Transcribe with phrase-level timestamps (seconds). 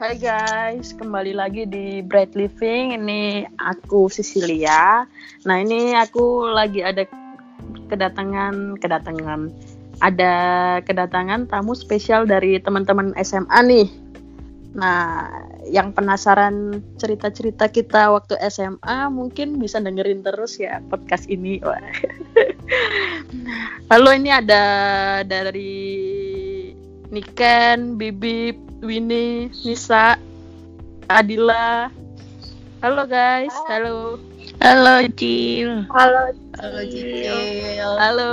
[0.00, 2.96] Hai guys, kembali lagi di Bright Living.
[2.96, 5.04] Ini aku Cecilia.
[5.44, 7.04] Nah, ini aku lagi ada
[7.92, 9.52] kedatangan kedatangan
[10.00, 10.34] ada
[10.88, 13.88] kedatangan tamu spesial dari teman-teman SMA nih.
[14.72, 15.28] Nah,
[15.68, 21.60] yang penasaran cerita-cerita kita waktu SMA mungkin bisa dengerin terus ya podcast ini.
[23.92, 24.64] Lalu ini ada
[25.28, 25.76] dari
[27.12, 30.16] Niken, Bibip, Winnie, Nisa,
[31.04, 31.92] Adila.
[32.80, 34.16] Halo guys, halo.
[34.64, 35.84] Halo Cil.
[35.92, 37.36] Halo, Halo Cil.
[38.00, 38.32] Halo.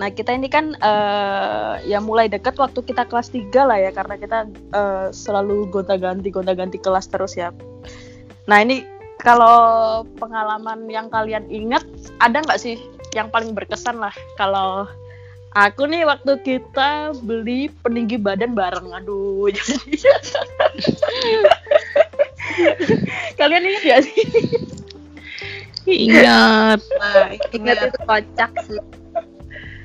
[0.00, 4.16] Nah, kita ini kan eh, ya mulai dekat waktu kita kelas 3 lah ya karena
[4.16, 7.52] kita eh, selalu gonta-ganti gonta-ganti kelas terus ya.
[8.48, 8.88] Nah, ini
[9.20, 11.84] kalau pengalaman yang kalian ingat
[12.24, 12.80] ada nggak sih
[13.12, 14.88] yang paling berkesan lah kalau
[15.50, 19.50] Aku nih waktu kita beli peninggi badan bareng, aduh.
[19.54, 19.98] Jadi
[23.34, 24.22] kalian ingat gak sih?
[25.90, 26.78] Ingat.
[26.78, 28.78] Nah, ingat itu kocak sih.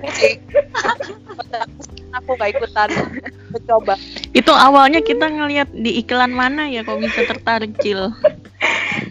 [2.16, 2.90] aku gak ikutan
[3.50, 3.98] mencoba.
[4.38, 8.14] Itu awalnya kita ngeliat di iklan mana ya kok bisa tertarik Cil?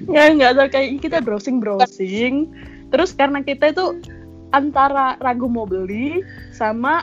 [0.07, 2.47] Ya nggak tahu kayak kita browsing browsing.
[2.95, 3.99] Terus karena kita itu
[4.55, 6.23] antara ragu mau beli
[6.55, 7.03] sama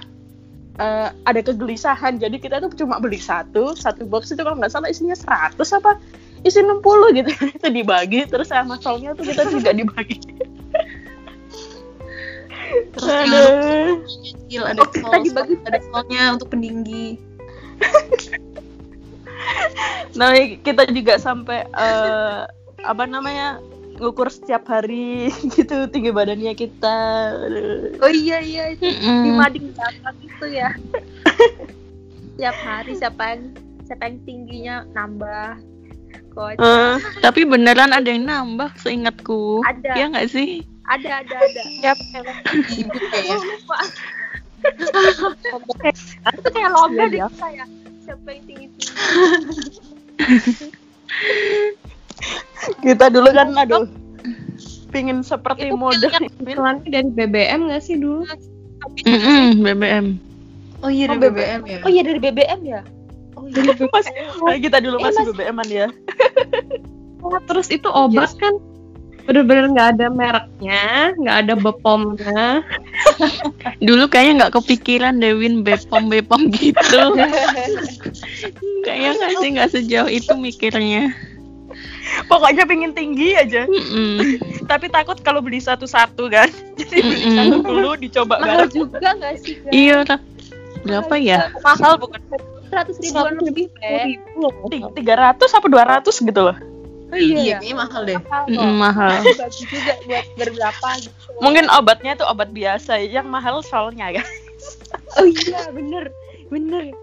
[0.80, 2.16] eh, ada kegelisahan.
[2.18, 6.00] Jadi kita tuh cuma beli satu, satu box itu kalau nggak salah isinya 100 apa
[6.48, 6.80] isi 60
[7.20, 7.30] gitu.
[7.60, 10.18] itu dibagi terus sama solnya tuh kita tidak dibagi.
[12.96, 14.00] Terus Aduh.
[14.48, 15.54] Cil ada Oh, kita dibagi.
[15.68, 17.20] ada solnya untuk peninggi.
[20.16, 22.42] Nah, kita juga sampai eh,
[22.82, 23.60] apa namanya
[24.02, 26.98] ngukur setiap hari gitu tinggi badannya kita.
[28.02, 29.24] Oh iya iya itu Mm-mm.
[29.24, 29.68] di mading
[30.26, 30.74] itu ya.
[32.42, 33.54] Tiap hari siapa yang
[33.86, 35.62] siapa yang tingginya nambah.
[36.32, 39.62] Eh, Tapi beneran ada yang nambah seingatku.
[39.68, 39.94] Ada.
[39.94, 40.66] Ya nggak sih?
[40.90, 41.62] Ada ada ada.
[41.84, 42.38] Siap emang
[42.72, 42.98] ibu.
[46.34, 47.68] Itu kayak lomba deh saya.
[48.02, 48.96] Siapa yang tinggi tinggi.
[52.86, 53.86] kita dulu kan aduh
[54.92, 56.12] pingin seperti Itu model
[56.44, 58.28] Iklannya dari BBM nggak sih dulu?
[59.08, 60.20] Mm-mm, BBM.
[60.84, 61.80] Oh iya Oh, dari BBM ya.
[61.86, 62.82] Oh iya dari BBM ya.
[63.40, 63.72] Oh iya.
[63.88, 64.08] Mas,
[64.44, 65.30] nah, kita dulu Eh, masih Mas.
[65.32, 65.88] BBM-an ya
[67.24, 68.58] Oh, terus itu obat kan
[69.30, 72.66] bener-bener nggak ada mereknya, nggak ada bepomnya.
[73.86, 77.02] Dulu kayaknya nggak kepikiran Dewin Bepom Bepom gitu.
[78.86, 81.14] kayaknya nggak sih nggak sejauh itu mikirnya.
[82.32, 84.40] pokoknya pingin tinggi aja Mm-mm.
[84.72, 86.50] tapi takut kalau beli satu-satu kan
[86.80, 87.38] jadi beli Mm-mm.
[87.38, 89.56] satu dulu dicoba Mahal bareng juga nggak sih?
[89.62, 89.74] guys?
[89.74, 90.18] Iya, Ra.
[90.82, 91.38] berapa ya?
[91.62, 92.20] Mahal bukan?
[92.72, 93.68] Seratus ribuan lebih,
[94.96, 96.56] tiga ratus apa dua ratus gitu loh
[97.12, 97.60] Oh iya.
[97.60, 98.16] kayaknya mahal deh.
[98.16, 98.44] Mahal.
[98.48, 99.12] Mm-mm, mahal.
[99.52, 101.30] Juga buat berberapa gitu.
[101.44, 104.28] mungkin obatnya itu obat biasa yang mahal solnya kan
[105.20, 106.08] Oh iya, bener.
[106.48, 106.96] Bener.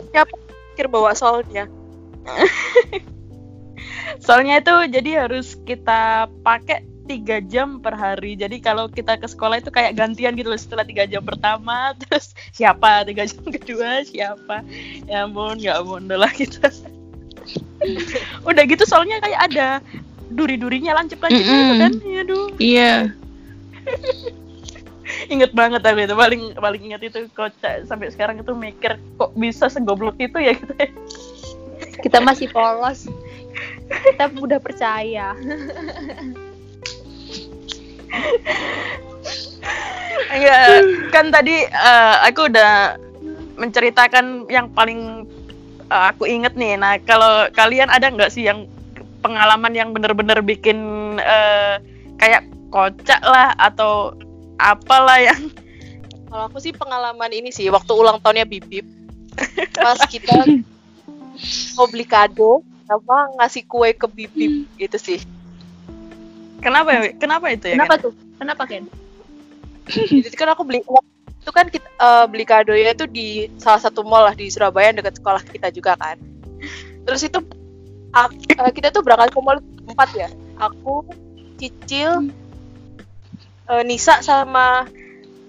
[0.10, 0.34] Siapa
[0.74, 1.70] pikir bawa solnya?
[4.26, 8.38] soalnya itu jadi harus kita pakai tiga jam per hari.
[8.38, 12.38] Jadi kalau kita ke sekolah itu kayak gantian gitu loh setelah tiga jam pertama terus
[12.54, 13.02] siapa?
[13.10, 14.62] Tiga jam kedua siapa?
[15.10, 16.70] Ya ampun ya ampun udah lah kita
[18.50, 19.68] udah gitu soalnya kayak ada
[20.30, 21.82] duri-durinya lancip-lancip gitu Mm-mm.
[21.82, 21.94] kan?
[22.22, 22.48] Aduh.
[22.62, 22.94] Iya.
[25.30, 29.70] Inget banget aku itu paling paling inget itu kocak sampai sekarang itu mikir kok bisa
[29.70, 30.74] segoblok itu ya gitu
[32.00, 33.08] Kita masih polos.
[33.90, 35.36] Kita udah percaya.
[40.30, 40.64] Enggak,
[41.12, 42.96] kan tadi eh, aku udah
[43.60, 45.28] menceritakan yang paling
[45.92, 46.80] eh, aku inget nih.
[46.80, 48.70] Nah, kalau kalian ada nggak sih yang
[49.20, 50.80] pengalaman yang bener-bener bikin
[51.20, 51.84] eh,
[52.16, 54.14] kayak kocak lah atau
[54.60, 55.50] apalah yang
[56.30, 58.86] Kalau aku sih pengalaman ini sih waktu ulang tahunnya Bibip.
[59.82, 60.46] Pas kita
[61.74, 65.20] mau beli kado sama ngasih kue ke Bibip gitu sih.
[66.62, 67.18] kenapa ya?
[67.18, 67.82] Kenapa itu ya?
[67.82, 68.04] Kenapa Ken?
[68.06, 68.14] tuh?
[68.38, 68.84] Kenapa Ken?
[70.22, 70.86] Jadi kan aku beli
[71.40, 75.18] itu kan kita eh, beli kadonya itu di salah satu mall lah di Surabaya dekat
[75.18, 76.22] sekolah kita juga kan.
[77.10, 77.42] Terus itu
[78.14, 79.58] eh, kita tuh berangkat ke mall
[79.90, 80.30] empat ya.
[80.62, 81.08] Aku,
[81.58, 82.30] Cicil,
[83.70, 84.90] eh, Nisa sama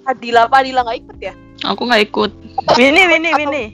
[0.04, 0.46] Adila.
[0.46, 1.34] Apa Adila nggak ikut ya?
[1.68, 2.30] Aku nggak ikut.
[2.76, 3.68] Winnie, Winnie, Winnie.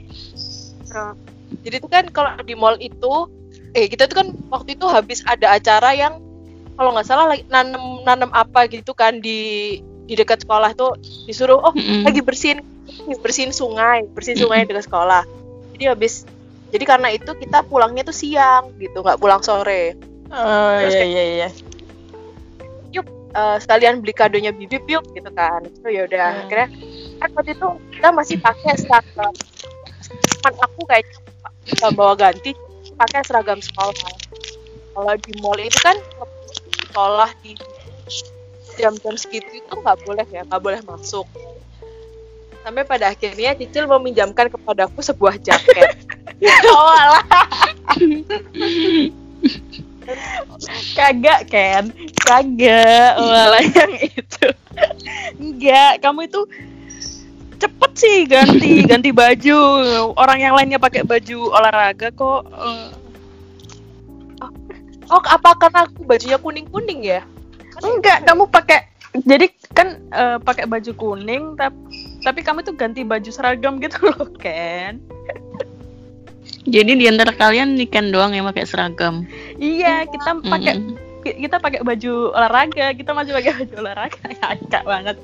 [0.91, 1.15] Nah,
[1.63, 3.31] jadi itu kan kalau di mall itu,
[3.75, 6.19] eh kita tuh kan waktu itu habis ada acara yang
[6.77, 10.95] kalau nggak salah lagi nanem nanem apa gitu kan di di dekat sekolah tuh
[11.25, 12.05] disuruh oh Mm-mm.
[12.05, 12.63] lagi bersihin
[13.19, 15.25] bersihin sungai bersihin sungai dekat sekolah
[15.75, 16.23] jadi habis
[16.71, 19.97] jadi karena itu kita pulangnya tuh siang gitu nggak pulang sore
[20.27, 21.49] Oh Terus iya iya iya.
[23.35, 26.41] Eh, sekalian beli kadonya bibip yuk gitu kan itu ya udah Hmm.
[26.47, 26.67] akhirnya
[27.19, 29.33] kan waktu itu kita masih pakai seragam
[30.07, 32.55] teman aku kayaknya bawa ganti
[32.95, 33.93] pakai seragam sekolah
[34.95, 35.97] kalau di mall itu kan
[36.87, 37.51] sekolah di
[38.79, 41.27] jam-jam segitu itu nggak boleh ya nggak boleh masuk
[42.63, 45.99] sampai pada akhirnya Cicil meminjamkan kepadaku sebuah jaket
[46.73, 47.25] Oh alah.
[50.95, 51.91] Kagak Ken,
[52.23, 54.47] kagak malah yang itu.
[55.37, 56.41] Enggak, kamu itu
[57.57, 59.59] cepet sih ganti ganti baju.
[60.15, 62.47] Orang yang lainnya pakai baju olahraga kok.
[62.47, 62.87] eh,
[65.11, 67.21] oh apa karena aku bajunya kuning kuning ya
[67.83, 68.89] enggak, kamu pakai
[69.23, 71.77] jadi kan eh, pakai baju kuning tapi
[72.25, 74.99] tapi kamu tuh ganti baju seragam gitu loh, Ken.
[76.67, 79.23] Jadi di antara kalian Niken doang yang pakai seragam.
[79.55, 80.99] Iya, kita pakai Mm-mm.
[81.23, 84.19] ki- kita pakai baju olahraga, kita masih pakai baju olahraga.
[84.35, 85.15] Kacak banget.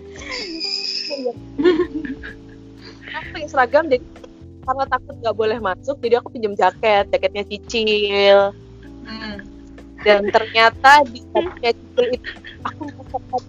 [3.14, 4.02] aku pakai seragam jadi
[4.64, 8.56] karena takut nggak boleh masuk jadi aku pinjam jaket jaketnya cicil
[10.02, 12.32] dan ternyata di jaketnya cicil itu
[12.64, 13.42] aku merasakan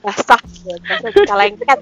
[0.00, 1.80] basah ya, basah kalengket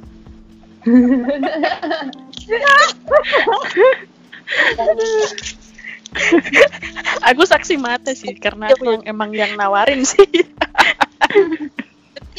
[7.28, 10.24] Aku saksi mata sih karena aku yang emang yang nawarin sih.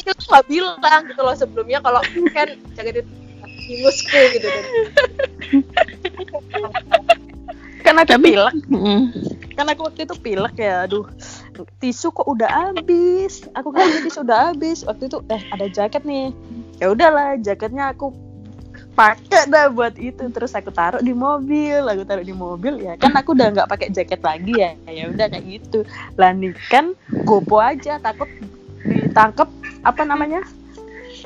[0.00, 2.00] cicil tuh nggak bilang gitu loh sebelumnya kalau
[2.32, 3.10] kan jaket itu
[3.68, 4.64] ingusku gitu kan
[7.80, 8.54] Kan aku Tapi- pilek,
[9.56, 10.84] kan aku waktu itu pilek ya.
[10.84, 11.08] Aduh,
[11.80, 13.48] tisu kok udah habis.
[13.56, 14.84] Aku kan tisu udah habis.
[14.84, 16.30] Waktu itu eh ada jaket nih.
[16.78, 18.12] Ya udahlah, jaketnya aku
[19.00, 20.28] pakai dah buat itu.
[20.28, 23.88] Terus aku taruh di mobil aku taruh di mobil ya kan aku udah nggak pakai
[23.88, 24.76] jaket lagi ya.
[24.84, 25.88] Ya udah kayak gitu.
[26.20, 26.92] Lah nih kan
[27.24, 28.28] gopo aja takut
[28.84, 29.48] ditangkep
[29.88, 30.44] apa namanya?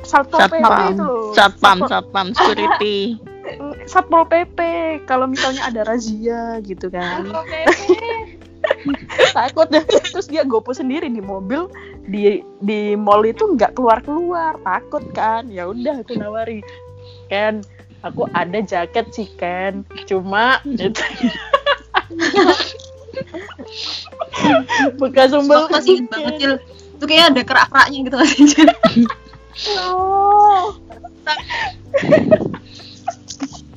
[0.04, 1.32] Satpol pp Satpam, itu loh.
[1.34, 2.98] satpam, satpam security.
[3.92, 4.58] satpol pp
[5.10, 7.26] kalau misalnya ada razia gitu kan.
[9.36, 9.68] Takut.
[9.68, 11.68] Deh terus dia gopo sendiri di mobil
[12.08, 15.46] di di mall itu nggak keluar keluar takut kan.
[15.48, 16.64] Ya udah aku nawari
[17.28, 17.64] Ken
[18.04, 20.92] aku ada jaket sih Ken cuma itu
[25.00, 26.54] bekas umbel Sumpah sih banget Cil.
[26.94, 28.68] Itu kayaknya ada kerak-keraknya gitu kan Cil.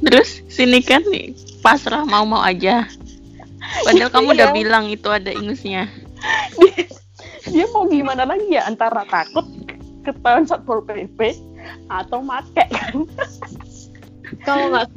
[0.05, 2.88] Terus sini kan nih pasrah mau-mau aja.
[3.83, 4.55] Padahal kamu udah Iya.
[4.55, 5.91] bilang itu ada ingusnya.
[7.47, 9.47] dia mau gimana lagi ya antara takut
[10.03, 11.35] ketahuan satpol pp
[11.87, 13.05] atau make kan?
[14.43, 14.87] Kalau nggak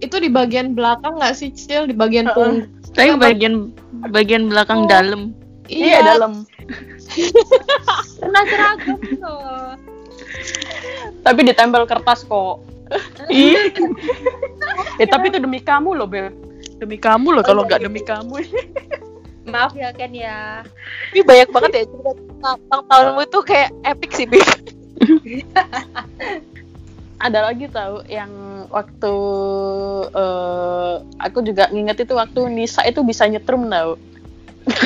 [0.00, 1.84] itu di bagian belakang nggak sih Cil?
[1.88, 2.68] Di bagian punggung.
[2.96, 3.70] Tapi bagian
[4.10, 5.36] bagian belakang dalam.
[5.68, 6.02] iya.
[6.02, 6.48] Dalam.
[8.20, 9.74] Kena seragam loh.
[11.20, 12.64] tapi ditempel kertas kok.
[13.28, 13.70] Iya.
[14.98, 16.32] Eh tapi itu demi kamu loh beb
[16.80, 18.40] demi kamu loh kalau nggak demi kamu.
[19.50, 20.64] Maaf ya Ken ya.
[21.10, 24.46] tapi banyak banget ya cerita tentang tahunmu itu kayak epic sih Bib.
[27.26, 28.32] ada lagi tahu yang
[28.72, 29.14] waktu
[30.12, 34.00] eh, aku juga nginget itu waktu Nisa itu bisa nyetrum tau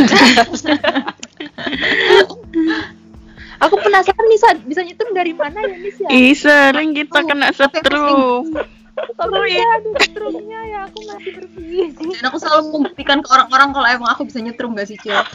[3.62, 6.08] Aku penasaran bisa bisa nyetum dari mana ya Nis ya?
[6.12, 8.52] Ih, sering kita kena setrum.
[8.94, 12.14] Kalau ya ada setrumnya ya aku masih berpikir.
[12.14, 15.18] dan aku selalu membuktikan ke orang-orang kalau emang aku bisa nyetrum gak sih Cil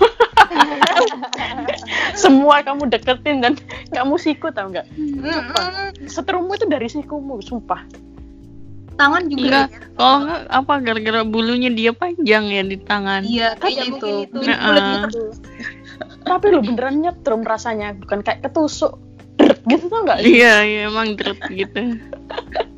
[2.14, 3.54] semua kamu deketin dan
[3.94, 4.86] kamu siku tau nggak
[6.06, 7.82] setrummu itu dari sikumu sumpah
[9.00, 13.24] tangan juga Enggak, kalau enggak apa gara-gara bulunya dia panjang ya di tangan.
[13.24, 14.38] iya Oh, kayaknya ya itu itu.
[14.44, 15.04] Nah, ah.
[15.08, 15.32] tuh.
[16.28, 19.00] tapi lu beneran nyetrum rasanya bukan kayak ketusuk
[19.40, 21.80] Dret, gitu tau nggak Iya, iya emang deret gitu.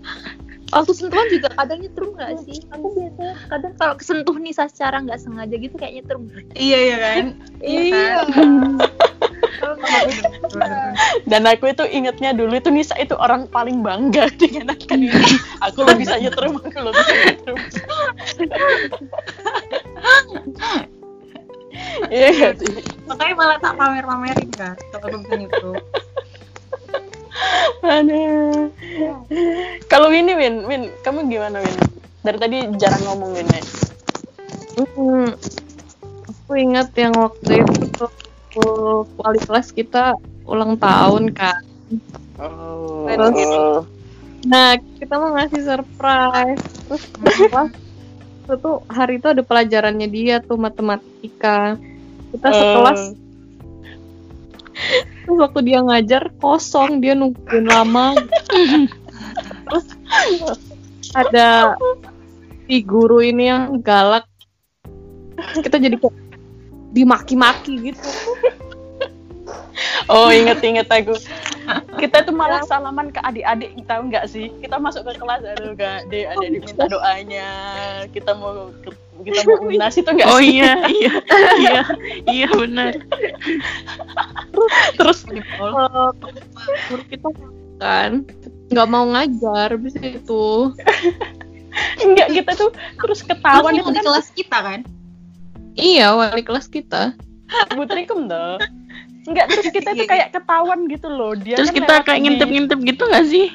[0.72, 2.64] Waktu sentuhan juga kadang nyetrum nggak sih?
[2.72, 6.32] Aku biasa kadang kalau kesentuh Nisa secara nggak sengaja gitu kayak nyetrum.
[6.56, 7.26] iya iya kan?
[7.60, 8.24] Iya.
[11.30, 15.86] dan aku itu ingetnya dulu itu Nisa itu orang paling bangga dengan akan ini aku
[15.86, 17.58] lo bisa nyetrum aku lo bisa nyetrum
[22.12, 22.52] iya.
[23.08, 25.76] Makanya malah tak pamer-pamerin kan kalau aku bisa nyetrum
[27.82, 28.70] Aduh.
[29.88, 31.78] Kalau Win, Win, Win, kamu gimana Win?
[32.22, 33.62] Dari tadi jarang ngomong Win ya.
[34.96, 35.30] Hmm,
[36.26, 38.06] aku ingat yang waktu itu
[39.16, 41.60] wali kelas kita ulang tahun kan
[42.40, 43.06] Oh.
[43.06, 43.86] Terus-
[44.42, 46.64] Nah, kita mau ngasih surprise.
[46.90, 47.04] Terus
[47.46, 47.70] apa?
[48.42, 51.78] Itu tuh hari itu ada pelajarannya dia tuh matematika.
[52.34, 53.02] Kita sekelas.
[55.26, 58.18] Terus waktu dia ngajar kosong, dia nungguin lama.
[59.70, 59.86] Terus
[61.14, 61.76] ada
[62.68, 64.26] si guru ini yang galak.
[65.62, 66.16] Kita jadi kayak
[66.92, 68.10] dimaki-maki gitu.
[70.12, 71.16] Oh inget-inget aku.
[71.98, 74.52] Kita tuh malah salaman ke adik-adik tahu nggak sih?
[74.60, 77.50] Kita masuk ke kelas aduh kak, adik adik diminta doanya.
[78.12, 78.74] Kita mau
[79.22, 80.58] kita mau unas itu nggak Oh sih?
[80.58, 81.14] iya, iya,
[81.64, 81.82] iya,
[82.28, 82.94] iya benar.
[85.00, 86.10] Terus Eh,
[86.88, 87.28] guru kita
[87.78, 88.24] kan
[88.70, 90.70] nggak mau ngajar bis itu
[92.04, 94.80] enggak kita tuh terus ketahuan itu di kan kelas kita kan?
[95.74, 97.16] iya wali kelas kita
[97.76, 98.60] butrikum tuh.
[99.22, 101.34] Enggak terus kita tuh kayak ketahuan gitu loh.
[101.34, 103.48] Dia Terus kan kita kayak di- ngintip-ngintip gitu gak sih?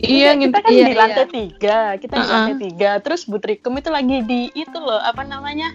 [0.00, 2.32] iya kita ngintip kan iya, di lantai tiga, kita di Uh-uh.
[2.32, 2.90] lantai tiga.
[2.98, 5.70] Terus Butrikum itu lagi di itu loh, apa namanya?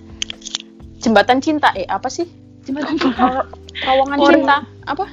[0.98, 2.26] Jembatan cinta, eh apa sih?
[2.66, 3.46] Jembatan cinta,
[3.78, 4.56] terowongan cinta,
[4.90, 5.06] apa?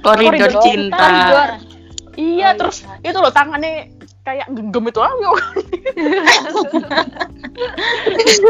[0.00, 0.96] Koridor cinta.
[0.96, 1.50] Koridor.
[2.16, 2.48] Iya, Oh, iya.
[2.56, 3.92] terus itu loh tangannya
[4.24, 5.30] kayak genggam itu ayo.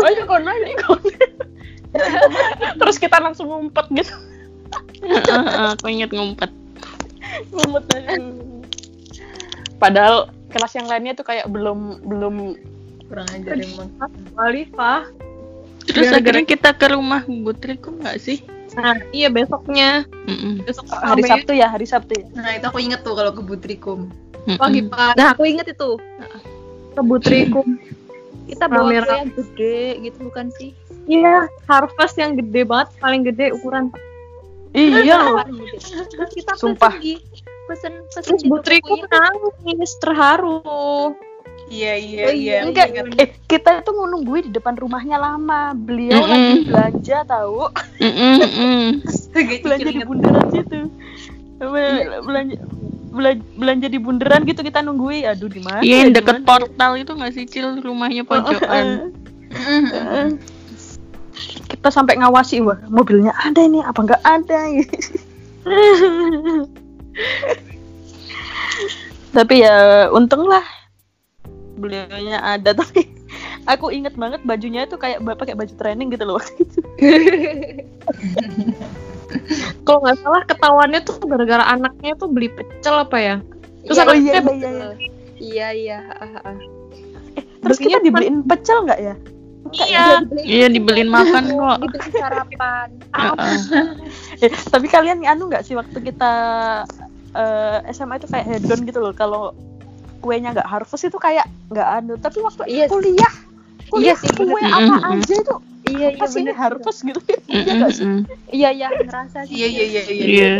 [0.06, 1.10] ayo kono, ayo kono.
[2.78, 4.14] terus kita langsung ngumpet gitu.
[5.02, 6.50] Heeh, Aku inget ngumpet.
[7.50, 8.14] Ngumpet aja.
[9.76, 12.34] Padahal kelas yang lainnya tuh kayak belum belum
[13.06, 13.90] Kurang ajar emang.
[14.34, 15.06] Walifah
[15.86, 18.40] Terus Gara-gara- akhirnya kita ke rumah Butriku nggak sih?
[18.74, 20.60] nah iya besoknya Mm-mm.
[20.62, 21.24] besok hari.
[21.24, 22.26] Sabtu ya, hari Sabtu ya.
[22.34, 24.12] Nah itu aku inget tuh kalau ke Butrikum.
[24.44, 24.58] Mm-mm.
[24.58, 25.96] pagi pagi Nah, aku inget itu.
[26.92, 27.66] ke Butrikum
[28.46, 30.70] Kita bawa yang gede gitu bukan sih?
[31.04, 33.88] iya harvest yang gede banget paling gede ukuran
[34.70, 35.40] Iya.
[36.06, 36.92] Terus kita Sumpah.
[36.92, 37.14] pesen di
[37.66, 40.60] pesen pesen terus Butrikum nangis terharu
[41.66, 42.30] Iya iya Oh, iya.
[42.30, 42.56] iya.
[42.62, 42.86] Enggak,
[43.18, 45.74] eh kita tuh nungguin di depan rumahnya lama.
[45.74, 46.30] Beliau Mm-mm.
[46.30, 47.68] lagi belanja tahu,
[47.98, 48.82] Mm-mm, mm-mm.
[49.34, 50.78] Agak belanja di bundaran situ.
[51.58, 52.56] Bel- Belanja
[53.10, 55.26] bela- belanja di bundaran gitu kita nungguin.
[55.26, 55.80] Aduh di mana?
[55.82, 56.46] Iya Di deket mana?
[56.46, 59.10] portal itu nggak sih Cil rumahnya pojokan.
[59.50, 60.26] Heeh.
[61.66, 64.58] Kita sampai ngawasi wah mobilnya ada ini apa enggak ada
[69.32, 70.62] tapi ya untung lah
[71.76, 73.06] beliaunya ada tapi
[73.66, 76.80] aku inget banget bajunya itu kayak ba- pakai baju training gitu loh waktu itu
[79.84, 83.36] kalau nggak salah ketahuannya tuh gara-gara anaknya tuh beli pecel apa ya
[83.86, 84.88] terus Iya, anaknya iya, iya, iya.
[85.36, 85.98] Iya iya.
[86.16, 86.56] ah, ah.
[87.62, 89.14] terus kita dibeliin pecel nggak ya
[89.74, 91.78] iya Iya dibeliin makan kok.
[92.14, 92.88] Sarapan.
[94.38, 96.32] Eh, tapi kalian anu nggak sih waktu kita
[97.34, 99.50] eh, SMA itu kayak hedon gitu loh kalau
[100.18, 102.92] kuenya nggak harvest itu kayak nggak anu tapi waktu Iya sih.
[102.92, 103.32] kuliah
[103.86, 104.66] Iya kuliah sih, kue bener.
[104.68, 105.12] apa Mm-mm.
[105.14, 105.56] aja itu
[105.86, 106.54] Iya iya pasti bener.
[106.54, 107.20] harvest gitu
[107.54, 108.20] iya nggak sih mm.
[108.50, 109.54] Iya iya ngerasa sih.
[109.54, 110.24] Iya iya iya iya.
[110.26, 110.50] Iya.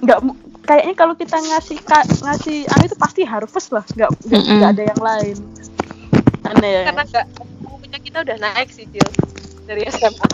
[0.00, 0.18] nggak
[0.64, 4.56] kayaknya kalau kita ngasih ka- ngasih anu itu pasti harvest lah nggak nggak Mm-mm.
[4.58, 5.36] nggak ada yang lain
[6.44, 7.26] aneh ya Karena enggak
[7.62, 9.08] punya kita udah naik sih, Cil.
[9.64, 10.26] Dari SMA.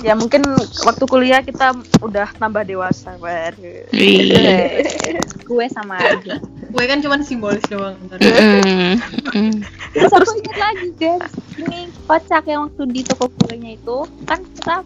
[0.00, 0.40] Ya mungkin
[0.88, 4.80] waktu kuliah kita udah tambah dewasa baru Iya.
[5.48, 6.40] Kue sama aja.
[6.72, 7.98] Gue kan cuma simbolis doang.
[8.08, 9.60] Mm.
[9.92, 11.28] Terus aku ingat lagi guys,
[11.60, 14.80] ini kocak yang waktu di toko kuenya itu kan kita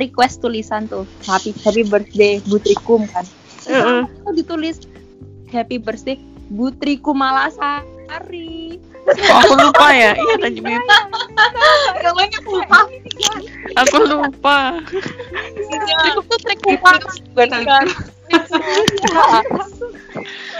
[0.00, 3.28] request tulisan tuh happy happy birthday Butrikum kan.
[4.08, 4.88] Itu ditulis
[5.52, 6.16] happy birthday
[6.48, 8.80] Butrikum Malasari.
[9.08, 10.12] Oh, aku lupa ya.
[10.12, 10.82] Iya tadi Bib.
[12.04, 12.80] Namanya aku lupa.
[13.80, 14.58] Aku lupa.
[16.04, 16.96] Cukup tuh trik bukan
[17.32, 17.48] bukan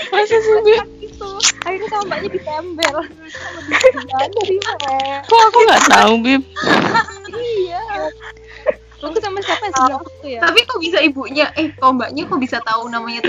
[0.09, 0.87] Masa sih Bib?
[1.05, 1.29] Itu
[1.69, 2.97] akhirnya sama mbaknya ditempel.
[4.09, 5.21] Sama di mana?
[5.29, 6.43] Kok aku nggak tahu Bib?
[7.37, 7.85] Iya.
[8.99, 10.41] Waktu sama siapa sebelah aku ya?
[10.43, 11.47] Tapi kok bisa ibunya?
[11.55, 13.21] Eh, kok mbaknya kok bisa tahu namanya?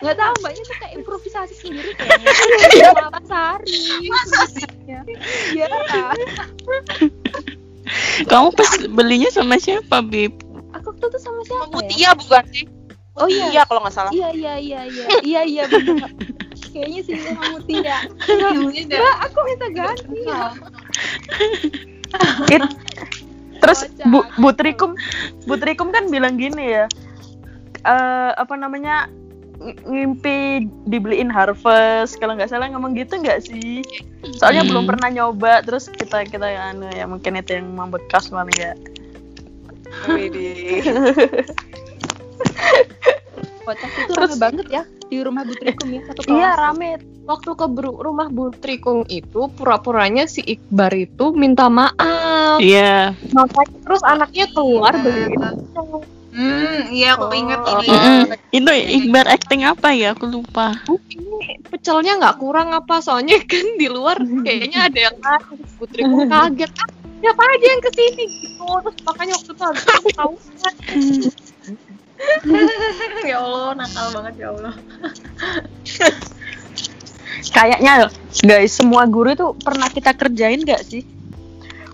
[0.00, 2.32] Nggak tahu mbaknya tuh kayak improvisasi sendiri kayaknya.
[3.04, 3.84] Malasari.
[4.88, 5.00] Iya.
[8.24, 10.32] Kamu pas belinya sama siapa Bib?
[10.72, 11.74] Aku waktu itu sama siapa ya?
[11.74, 12.66] Mutia bukan sih?
[13.18, 13.46] Oh iya.
[13.52, 14.12] Iya kalau nggak salah.
[14.14, 16.10] Iya iya iya iya iya iya benar.
[16.70, 17.96] Kayaknya sih sama Mutia.
[18.30, 20.20] Ibunya udah Mbak, aku minta ganti.
[22.48, 22.76] It-
[23.60, 24.96] terus bu butrikum
[25.44, 26.88] butrikum kan bilang gini ya
[27.84, 29.04] eh apa namanya
[29.60, 33.84] ngimpi dibeliin harvest kalau nggak salah ngomong gitu nggak sih
[34.40, 34.70] soalnya Hmm.
[34.72, 38.72] belum pernah nyoba terus kita kita anu ya mungkin itu yang membekas paling ya
[40.08, 40.86] Widih.
[43.66, 46.38] kocak itu rame banget ya di rumah Butrikum ya satu kelas.
[46.38, 46.88] Iya rame.
[47.26, 52.58] Waktu ke rumah Bu Trikung itu pura-puranya si Iqbar itu minta maaf.
[52.58, 53.14] Iya.
[53.34, 55.38] Makanya terus anaknya keluar beliin
[56.30, 57.86] Hmm, iya aku inget ini.
[57.90, 58.22] Mm-mm.
[58.54, 60.14] Itu Iqbal acting apa ya?
[60.14, 60.78] Aku lupa.
[61.10, 66.70] ini pecelnya nggak kurang apa soalnya kan di luar kayaknya ada yang lain putriku kaget
[66.76, 70.32] ah siapa aja yang ke sini gitu terus makanya waktu itu aku tahu
[73.30, 74.74] ya Allah, nakal banget ya Allah.
[77.48, 78.12] Kayaknya
[78.44, 81.02] guys semua guru itu pernah kita kerjain gak sih?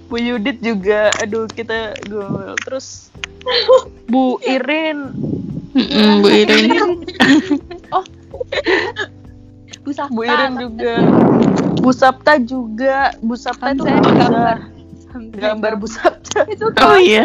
[0.07, 2.55] Bu Yudit juga, aduh kita gomel.
[2.63, 3.11] Terus
[4.13, 5.11] Bu Irin,
[5.75, 6.71] Mm-mm, Bu Irin.
[9.87, 10.95] Bu Safta, Bu Irin juga,
[11.79, 14.57] Bu Sapta juga, Bu Sapta itu gambar, gambar.
[15.39, 16.43] gambar Bu Sapta.
[16.51, 17.23] itu Oh iya.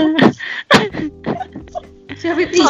[2.21, 2.61] Siapa itu?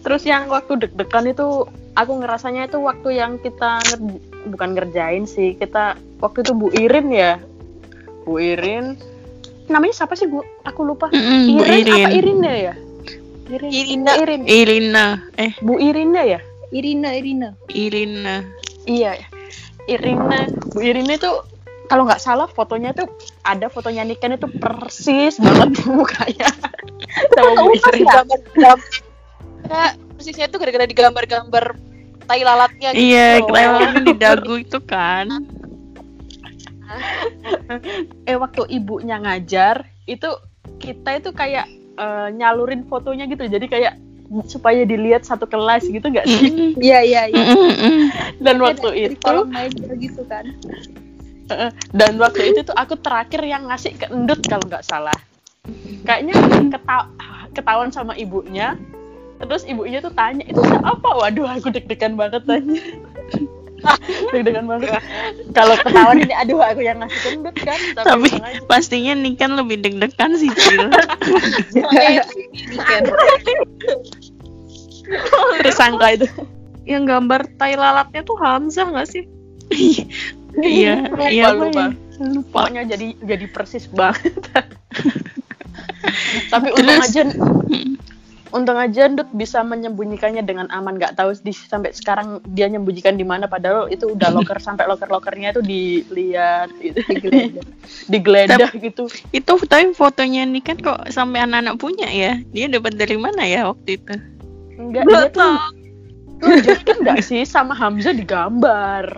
[0.00, 3.84] Terus yang waktu deg-degan itu aku ngerasanya itu waktu yang kita
[4.46, 7.42] bukan ngerjain sih, kita waktu itu Bu Irin ya.
[8.22, 8.96] Bu Irin
[9.66, 10.42] namanya siapa sih Bu?
[10.62, 11.10] Aku lupa.
[11.10, 12.14] Mm-mm, Bu Irin, apa Irin.
[12.18, 12.74] Irina ya?
[13.46, 13.70] Irin.
[13.70, 14.12] Irina.
[14.18, 14.42] Irin.
[14.46, 15.04] Irina.
[15.38, 16.40] Eh, Bu Irina ya?
[16.74, 17.48] Irina Irina.
[17.70, 18.42] Irina.
[18.86, 19.18] Iya.
[19.86, 20.50] Irina.
[20.74, 21.30] Bu Irina itu
[21.86, 23.06] kalau nggak salah fotonya tuh
[23.46, 26.50] ada fotonya Niken itu persis banget mukanya
[27.34, 28.06] sama Bu Irin.
[28.06, 28.78] Gambar-gambar.
[29.66, 31.64] Ya, persisnya itu gara-gara digambar-gambar
[32.26, 33.06] tai lalatnya gitu.
[33.14, 35.26] Iya, kelewatan di dagu itu kan.
[38.30, 40.30] Eh waktu ibunya ngajar itu
[40.78, 41.66] kita itu kayak
[41.98, 43.42] eh, nyalurin fotonya gitu.
[43.42, 43.94] Jadi kayak
[44.46, 46.74] supaya dilihat satu kelas gitu nggak sih?
[46.78, 47.44] Iya iya iya.
[48.38, 50.46] Dan Ada waktu itu gitu kan.
[51.46, 51.70] Heeh.
[51.94, 55.14] dan waktu itu tuh aku terakhir yang ngasih ke Endut kalau nggak salah
[56.02, 56.34] kayaknya
[56.74, 57.06] keta
[57.54, 58.74] ketahuan sama ibunya
[59.36, 62.80] terus ibunya tuh tanya itu siapa waduh aku deg-degan banget tanya
[64.32, 64.88] deg-degan banget.
[65.52, 68.60] Kalau ketahuan ini aduh aku yang ngasih ke Endut kan Tapi sengaja.
[68.66, 70.90] pastinya nih kan lebih deg-degan sih, Cil.
[75.62, 76.26] tersangka itu.
[76.86, 79.24] Yang gambar tai lalatnya tuh Hamzah nggak sih?
[80.56, 81.92] Iya, lupa iya lupa.
[81.92, 82.40] lupa.
[82.48, 84.32] pokoknya jadi jadi persis banget.
[86.52, 87.22] Tapi untung Terus- aja
[88.56, 93.22] untung aja Ndut bisa menyembunyikannya dengan aman nggak tahu di sampai sekarang dia nyembunyikan di
[93.22, 97.04] mana padahal itu udah loker sampai loker lokernya itu dilihat gitu.
[98.12, 102.40] digeledah gitu Itu tapi fotonya nih kan kok sampai anak-anak punya ya?
[102.56, 104.16] Dia dapat dari mana ya waktu itu?
[104.76, 105.56] enggak dia tuh
[106.40, 109.16] tunjukin nggak sih sama Hamzah digambar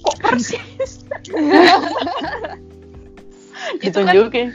[0.00, 1.02] kok persis
[3.82, 4.54] ditunjukin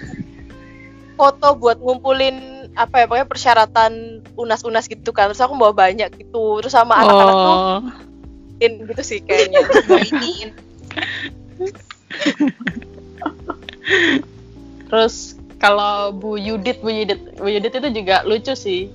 [1.20, 6.60] foto buat ngumpulin apa ya pokoknya persyaratan unas-unas gitu kan terus aku bawa banyak gitu
[6.60, 7.80] terus sama anak-anak tuh Oh,
[8.64, 9.64] in gitu sih kayaknya
[14.86, 18.92] Terus kalau Bu Yudit, Bu Yudit, Bu Yudit itu juga lucu sih.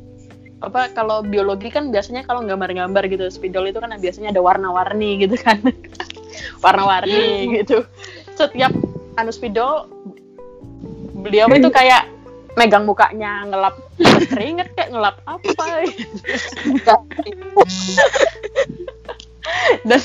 [0.60, 5.36] Apa kalau biologi kan biasanya kalau gambar-gambar gitu, spidol itu kan biasanya ada warna-warni gitu
[5.40, 5.60] kan.
[6.64, 7.84] warna-warni gitu.
[8.36, 8.72] Setiap
[9.16, 9.88] anu spidol
[11.20, 12.08] beliau itu kayak
[12.58, 13.78] megang mukanya ngelap
[14.30, 15.64] keringet kayak ngelap apa.
[19.86, 20.00] Dan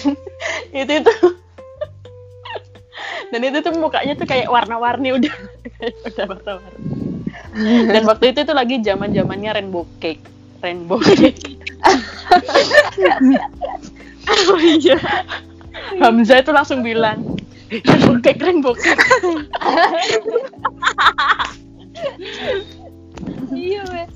[0.73, 1.13] itu itu
[3.34, 5.34] dan itu tuh mukanya tuh kayak warna-warni udah
[6.05, 6.88] udah warna-warni.
[7.89, 10.21] Dan waktu itu tuh lagi zaman zamannya rainbow cake
[10.62, 11.58] rainbow cake.
[14.49, 14.97] Oh iya.
[16.01, 17.38] Hamzah itu langsung bilang
[17.69, 19.01] rainbow cake rainbow cake
[23.51, 24.13] Iya wes.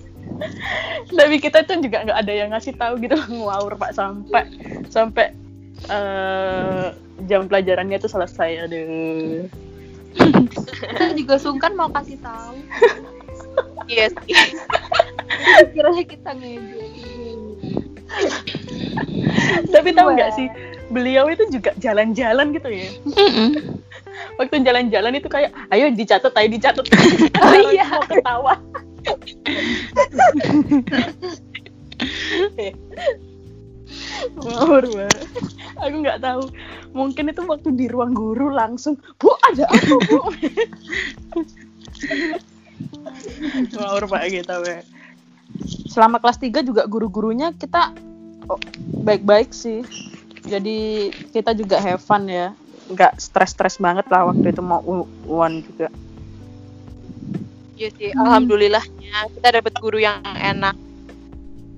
[1.12, 4.44] tapi kita tuh juga nggak ada yang ngasih tahu gitu ngawur pak sampai
[4.88, 5.34] sampai
[5.88, 6.88] eh,
[7.26, 9.48] jam pelajarannya tuh selesai aduh
[10.16, 12.56] Kita juga sungkan mau kasih tahu.
[13.88, 14.36] iya sih
[15.72, 16.90] Kiranya kita ngejek.
[19.70, 20.48] tapi tahu nggak sih
[20.90, 22.90] beliau itu juga jalan-jalan gitu ya.
[24.40, 26.88] Waktu jalan-jalan itu kayak ayo dicatat ayo dicatat.
[27.44, 27.84] Oh iya.
[27.92, 28.56] mau ketawa.
[34.40, 35.28] Ngawur banget
[35.76, 36.48] aku nggak tahu.
[36.96, 40.20] Mungkin itu waktu di ruang guru langsung bu ada apa bu?
[43.76, 44.80] Ngawur pak gitu we.
[45.90, 47.92] selama kelas 3 juga guru-gurunya kita
[48.48, 48.62] oh,
[49.04, 49.84] baik-baik sih.
[50.48, 52.56] Jadi kita juga have fun ya
[52.90, 55.88] nggak stres-stres banget lah waktu itu mau U- UAN juga
[57.76, 60.76] iya sih alhamdulillahnya kita dapat guru yang enak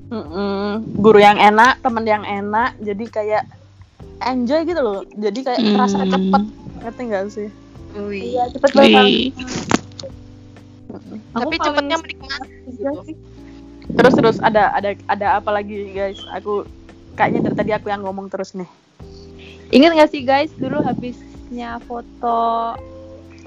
[0.08, 0.84] Mm-mm.
[1.00, 3.44] guru yang enak teman yang enak jadi kayak
[4.22, 5.74] enjoy gitu loh jadi kayak Hmm.
[5.74, 6.44] terasa cepet
[6.82, 7.50] ngerti nggak sih.
[7.94, 9.06] Iya, cepet banget.
[11.32, 12.50] Tapi paling cepetnya menikmati.
[12.72, 13.16] Sih.
[13.92, 16.64] terus terus ada ada ada apa lagi guys aku
[17.14, 18.68] kayaknya dari tadi aku yang ngomong terus nih
[19.72, 22.76] Ingat gak sih guys, dulu habisnya foto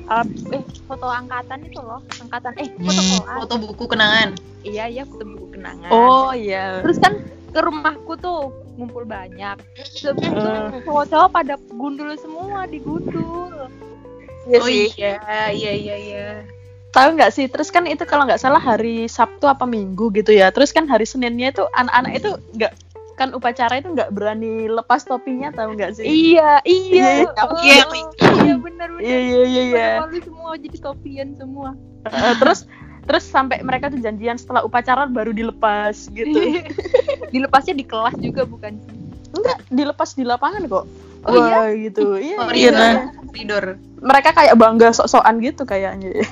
[0.04, 3.36] uh, eh foto angkatan itu loh, angkatan eh foto Hmm, koas.
[3.40, 4.28] foto buku kenangan.
[4.60, 5.90] Iya iya foto buku kenangan.
[5.90, 9.60] oh iya Terus kan ke rumahku tuh ngumpul banyak.
[9.94, 10.34] Sebelum
[10.74, 10.82] Eh.
[10.82, 13.68] cowok-cowok pada gundul semua digundul.
[14.44, 15.16] oh iya,
[15.48, 16.26] iya, iya, iya.
[16.90, 20.52] tahu nggak sih terus kan itu kalau nggak salah hari Sabtu apa Minggu gitu ya
[20.52, 22.70] terus kan hari Seninnya itu anak-anak itu nggak
[23.14, 27.08] kan upacara itu nggak berani lepas topinya tahu nggak sih Iya iya.
[27.22, 27.82] Iya, Oh, iya.
[28.42, 29.00] iya benar benar.
[29.00, 31.78] iya iya iya iya Malu semua jadi topian semua.
[32.04, 32.66] Eh, terus
[33.02, 36.34] terus sampai mereka tuh janjian setelah upacara baru dilepas gitu
[37.32, 38.76] Dilepasnya di kelas juga bukan
[39.30, 40.86] enggak dilepas di lapangan kok
[41.24, 42.68] Oh, Wah, gitu iya, Oh, iya.
[42.68, 42.94] Koridor.
[43.26, 43.64] Koridor.
[43.98, 46.12] mereka kayak bangga sok-sokan gitu kayaknya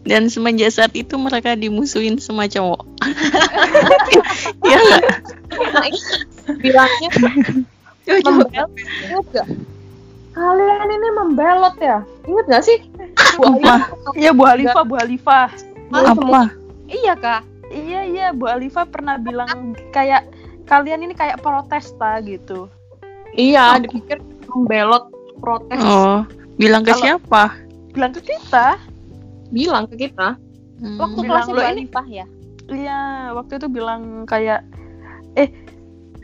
[0.00, 2.82] Dan semenjak saat itu mereka dimusuhin sama cowok.
[4.62, 5.04] Iya nggak?
[6.58, 7.08] bilangnya
[8.06, 8.70] membelot
[9.30, 9.48] gak
[10.30, 12.78] kalian ini membelot ya inget gak sih
[13.38, 13.90] Apa?
[14.14, 15.46] iya Bu Halifah Bu Halifah
[15.90, 16.50] Apa?
[16.86, 17.42] Iya kak.
[17.68, 20.26] iya iya Bu Halifah pernah bilang kayak
[20.64, 22.66] kalian ini kayak protes ta gitu
[23.32, 26.22] iya dipikir membelot protes Oh,
[26.56, 27.42] bilang ke Kalau- siapa?
[27.90, 28.78] bilang ke kita
[29.50, 30.38] bilang ke kita
[30.80, 32.26] Waktu Bilang, kelasnya "Lo ini- ya.
[32.70, 33.00] Iya,
[33.36, 34.64] waktu itu bilang kayak
[35.36, 35.52] eh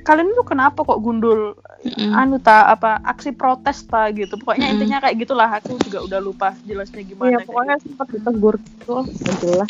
[0.01, 2.15] kalian itu kenapa kok gundul Mm-mm.
[2.15, 4.39] anu ta apa aksi protes ta gitu.
[4.41, 4.75] Pokoknya Mm.
[4.79, 5.51] intinya kayak gitulah.
[5.61, 7.29] Aku juga udah lupa jelasnya gimana.
[7.29, 8.97] Iya, pokoknya sempat ditegur gitu
[9.45, 9.69] jelas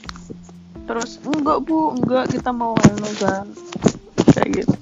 [0.86, 3.46] Terus enggak Bu, enggak kita mau anu kan.
[4.38, 4.74] Kayak gitu.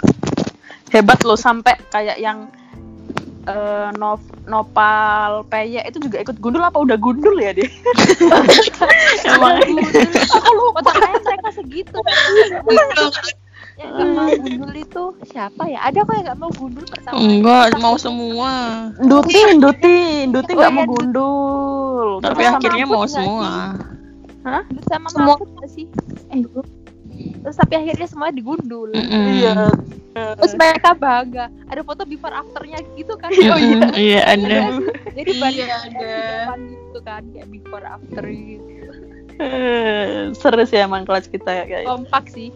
[0.92, 2.52] Hebat loh sampai kayak yang
[3.44, 7.68] eh, nov, nopal peye itu juga ikut gundul apa udah gundul ya dia?
[9.26, 9.61] Emang
[10.30, 10.80] Aku lupa.
[11.20, 11.98] Mereka segitu.
[13.74, 15.83] yang gak mau gundul itu siapa ya?
[15.83, 17.14] Ada kok yang gak mau gundul pertama.
[17.18, 18.50] enggak mau semua.
[18.98, 19.96] Nduti, Nduti,
[20.30, 22.09] Nduti Oh, nggak iya, mau gundul.
[22.22, 23.74] Tapi akhirnya mau semua.
[24.44, 25.90] Gundul sama Semua- sih?
[26.30, 26.44] Eh,
[27.44, 28.88] Terus tapi akhirnya semuanya digundul.
[28.90, 29.24] Mm-mm.
[29.37, 29.68] Iya.
[30.14, 31.52] Terus mereka bangga.
[31.68, 33.28] Ada foto before afternya gitu kan.
[33.37, 33.92] Mm-mm.
[33.92, 34.59] Iya ada.
[35.12, 36.14] Jadi balik Iya, ada.
[36.48, 38.88] depan gitu kan kayak before after gitu.
[39.35, 41.85] Eh, Seru sih emang kelas kita ya kayak.
[41.85, 42.48] Kompak sih.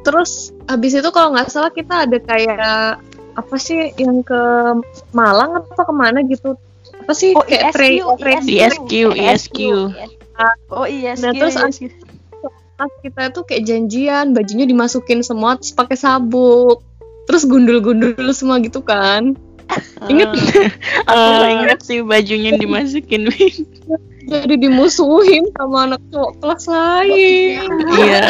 [0.00, 3.02] terus habis itu kalau nggak salah kita ada kayak
[3.34, 4.38] apa sih yang ke
[5.10, 6.54] Malang atau ke mana gitu
[7.02, 9.58] apa sih Oh, kayak ISQ, pre- pre- ISQ, ISQ.
[10.70, 11.90] Oh iya, Nah, terus iya, skill.
[12.76, 16.84] Pas kita tuh kayak janjian bajunya dimasukin semua terus pakai sabuk
[17.26, 19.34] terus gundul-gundul semua gitu kan
[20.06, 20.30] Ingat
[21.10, 23.26] Aku ingat sih bajunya dimasukin
[24.26, 28.26] jadi dimusuhin sama anak cowok kelas lain Iya.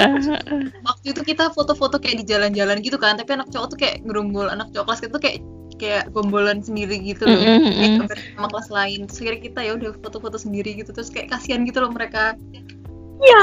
[0.84, 4.44] Waktu itu kita foto-foto kayak di jalan-jalan gitu kan, tapi anak cowok tuh kayak gerombol,
[4.52, 5.38] anak cowok kelas kita tuh kayak
[5.76, 7.40] kayak gombolan sendiri gitu loh.
[7.40, 7.96] Kayak mm.
[8.04, 8.98] gambar sama kelas lain.
[9.08, 12.36] Terus akhirnya kita ya udah foto-foto sendiri gitu, terus kayak kasihan gitu loh mereka.
[13.18, 13.42] Ya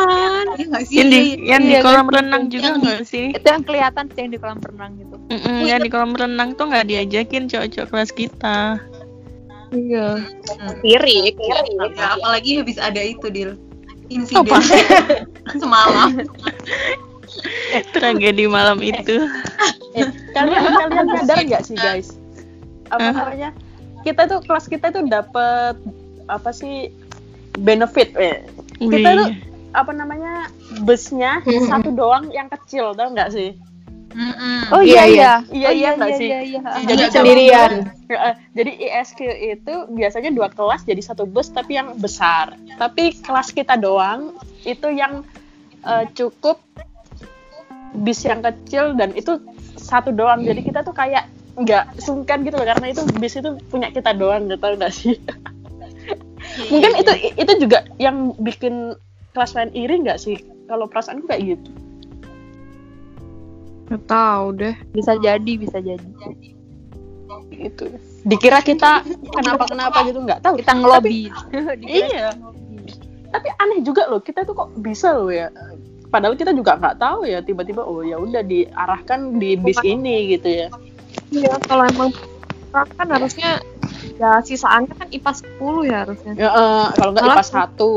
[0.54, 0.96] Iya nggak sih?
[0.96, 1.46] Yang di, Iya, iya.
[1.50, 2.16] yang di Iya, kolam kan?
[2.16, 3.26] renang juga Yang di- nggak sih?
[3.32, 5.16] Itu yang kelihatan tuh yang di kolam renang gitu.
[5.26, 8.58] Mm-mm, yang di kolam renang tuh nggak diajakin cowok-cowok kelas kita.
[9.72, 10.22] iya
[10.80, 13.58] kiri Ya, apalagi habis ada itu deal
[14.08, 14.62] insiden Apa?
[15.62, 16.22] semalam.
[17.90, 19.26] Tragedi malam itu.
[20.36, 22.14] Kalian kalian sadar nggak sih guys?
[22.90, 23.50] Apa namanya?
[24.02, 25.74] Kita tuh kelas kita tuh dapat
[26.28, 26.94] apa sih
[27.58, 28.14] benefit?
[28.14, 28.46] Eh,
[28.78, 29.30] Kita tuh
[29.74, 30.48] apa namanya
[30.86, 33.58] busnya satu doang yang kecil, tau nggak sih?
[34.14, 34.70] Mm-mm.
[34.70, 35.10] Oh Iya, iya iya.
[35.10, 35.34] iya.
[35.50, 36.30] Iya, Oh, iya nggak sih?
[36.30, 36.62] Iya iya.
[36.86, 37.72] Jadi sendirian.
[38.54, 42.54] Jadi ISQ itu biasanya dua kelas jadi satu bus tapi yang besar.
[42.78, 45.26] Tapi kelas kita doang itu yang
[45.82, 46.62] eh, cukup
[47.94, 49.42] bis yang kecil dan itu
[49.82, 50.46] satu doang.
[50.46, 54.46] Jadi kita tuh kayak nggak sungkan gitu loh karena itu bis itu punya kita doang
[54.50, 55.18] gitu nggak sih?
[55.18, 57.30] Iya, Mungkin iya, itu iya.
[57.42, 58.94] itu juga yang bikin
[59.34, 60.38] kelas lain iri nggak sih?
[60.66, 61.70] Kalau perasaanku kayak gitu.
[63.84, 66.08] nggak tahu deh Bisa jadi, bisa jadi.
[67.52, 67.86] Gitu.
[68.24, 70.58] Dikira kita kenapa kenapa gitu nggak tahu.
[70.58, 71.28] Kita ngelobi.
[71.84, 72.32] Iya.
[73.28, 75.50] tapi aneh juga loh kita tuh kok bisa loh ya
[76.14, 80.46] padahal kita juga nggak tahu ya tiba-tiba oh ya udah diarahkan di bis ini gitu
[80.54, 80.68] ya
[81.34, 82.14] iya kalau emang
[82.70, 83.58] kan harusnya
[84.22, 87.92] ya sisaannya kan IPA 10 ya harusnya ya eh, kalau nggak Malah- IPA satu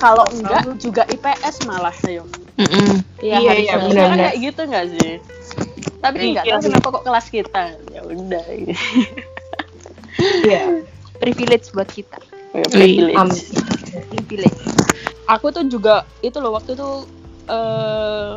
[0.00, 2.24] kalau enggak juga IPS malah ayo
[2.56, 3.04] Mm-mm.
[3.18, 5.12] Iya, harus iya, harusnya benar, kan kayak gitu nggak sih
[5.98, 6.66] tapi Iya nggak tahu sih.
[6.66, 8.44] kenapa kok kelas kita ya udah
[10.42, 10.62] Iya.
[11.20, 12.18] privilege buat kita
[12.50, 13.14] Ya, Wih, privilege.
[13.16, 13.38] Amin.
[14.10, 14.58] privilege
[15.24, 16.88] aku tuh juga itu loh waktu itu
[17.46, 18.34] eh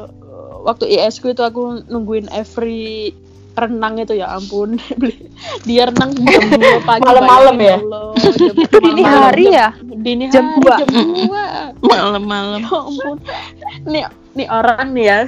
[0.62, 3.10] waktu ISku itu aku nungguin every
[3.54, 4.78] renang itu ya ampun
[5.68, 7.78] dia renang jam 2 pagi Malam-malam ya?
[7.80, 10.76] Allah, jam- dini malam-malam, hari jam- ya dini Jam hari dua.
[10.76, 11.53] jam 2
[11.84, 12.64] Malam-malam.
[12.64, 13.18] ya ampun.
[13.84, 15.20] Nih nih orang nih ya.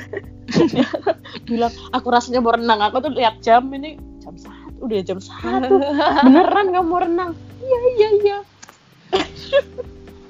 [1.50, 2.80] Bilang aku rasanya mau renang.
[2.80, 5.76] Aku tuh lihat jam ini jam satu udah jam satu.
[6.26, 7.32] Beneran nggak mau renang?
[7.60, 8.38] Iya iya iya.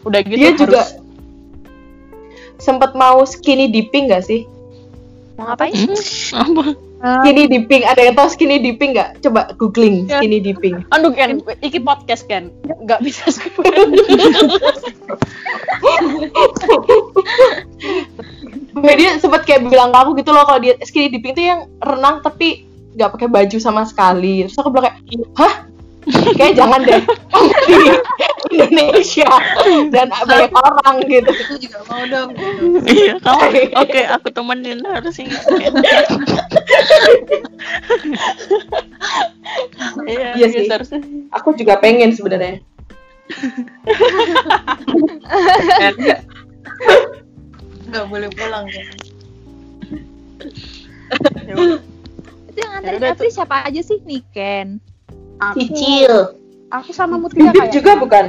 [0.03, 1.01] Udah gitu Dia juga harus-
[2.55, 4.47] sempat mau skinny dipping gak sih?
[5.35, 5.75] mau ngapain?
[6.31, 6.63] Apa?
[7.05, 9.21] Skinny dipping, ada yang tahu skinny dipping nggak?
[9.21, 10.17] Coba googling Ya.
[10.17, 10.81] skinny dipping.
[10.89, 13.29] Aduh Ken, iki podcast Ken, nggak bisa
[18.97, 22.19] dia sempat kayak bilang ke aku gitu loh kalau dia skinny dipping tuh yang renang
[22.25, 22.65] tapi
[22.95, 24.47] nggak pakai baju sama sekali.
[24.47, 24.97] Terus aku bilang kayak,
[25.37, 25.53] hah?
[26.37, 27.01] Kayak jangan deh
[27.65, 29.29] di Indonesia
[29.89, 31.31] dan banyak orang gitu.
[31.33, 32.29] Aku juga mau dong.
[32.37, 32.77] gitu.
[32.85, 33.49] Iya, kamu.
[33.81, 35.41] Oke, aku temenin harus ingat.
[40.05, 40.61] Iya, Iya sih.
[40.61, 41.01] gitu harusnya.
[41.33, 42.61] Aku juga pengen sebenarnya.
[47.89, 48.85] Nggak boleh pulang kan.
[51.45, 54.79] Ya itu yang nganterin Yaudah, Apri siapa aja sih Niken
[55.37, 56.13] Aku, Cicil.
[56.69, 58.25] aku sama Mutia Bibit kayak juga bukan?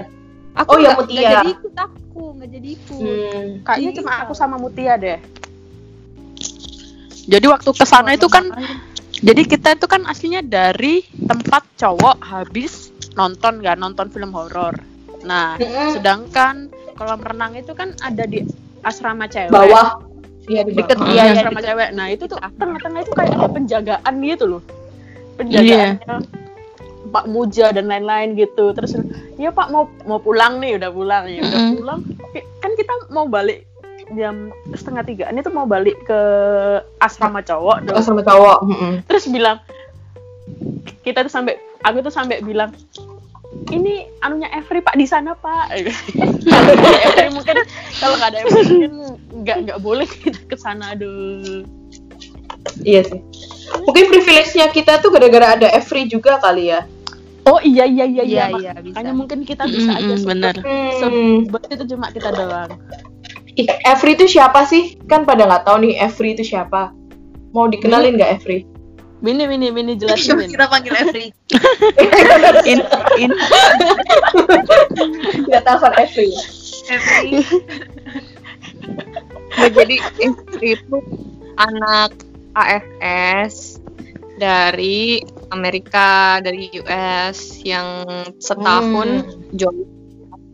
[0.53, 1.31] aku Oh, nggak- ya, nggak Mutia.
[1.31, 3.47] jadi ikut aku nggak jadi ikut Hmm.
[3.62, 5.19] kayaknya cuma aku sama Mutia deh.
[7.27, 8.47] Jadi waktu ke sana itu kan
[9.16, 14.77] jadi kita itu kan aslinya dari tempat cowok habis nonton kan, nonton film horor.
[15.23, 15.59] Nah,
[15.90, 18.47] sedangkan kolam renang itu kan ada di
[18.81, 19.51] asrama cewek.
[19.51, 19.99] Bawah.
[20.47, 21.11] Iya di Deket bawah.
[21.11, 21.88] iya, Iya, asrama cewek.
[21.92, 24.62] Nah, itu tuh tengah-tengah itu kayak ada penjagaan gitu loh.
[25.35, 26.16] Penjagaannya Iya.
[27.16, 28.76] Pak Muja dan lain-lain gitu.
[28.76, 28.92] Terus,
[29.40, 32.00] ya Pak mau mau pulang nih, udah pulang ya, udah pulang.
[32.61, 33.64] Kan kita mau balik
[34.14, 36.20] jam setengah tigaan itu mau balik ke
[37.00, 38.05] asrama cowok dong.
[38.05, 38.59] Sama cowok.
[39.09, 39.59] Terus bilang
[41.02, 42.70] kita tuh sampai aku tuh sampai bilang
[43.72, 45.70] ini anunya Every pak di sana pak
[46.50, 47.57] Kalau nggak ada Every mungkin
[47.98, 48.92] kalau nggak ada Every mungkin
[49.42, 51.64] nggak nggak boleh kita ke sana aduh
[52.83, 53.20] Iya sih.
[53.87, 56.83] Mungkin privilege-nya kita tuh gara-gara ada Every juga kali ya.
[57.47, 60.55] Oh iya iya iya iya, iya iya bisa makanya mungkin kita bisa aja Mm-mm, bener.
[60.61, 60.93] Hmm.
[60.99, 62.75] sebut itu cuma kita doang
[63.57, 65.01] Ih, Every itu siapa sih?
[65.09, 66.93] Kan pada nggak tahu nih Every itu siapa.
[67.57, 68.69] Mau dikenalin nggak Every?
[69.25, 70.53] Mini Mini Mini jelasin Min.
[70.53, 71.33] Kita panggil Every.
[72.69, 72.81] In,
[73.17, 73.31] in,
[75.49, 76.29] Nggak telepon Every.
[76.93, 77.31] Every.
[79.57, 80.97] Nah, jadi istri itu
[81.57, 82.13] anak
[82.53, 83.65] AFS
[84.37, 85.20] dari
[85.51, 88.05] Amerika, dari US yang
[88.37, 89.25] setahun
[89.57, 89.96] join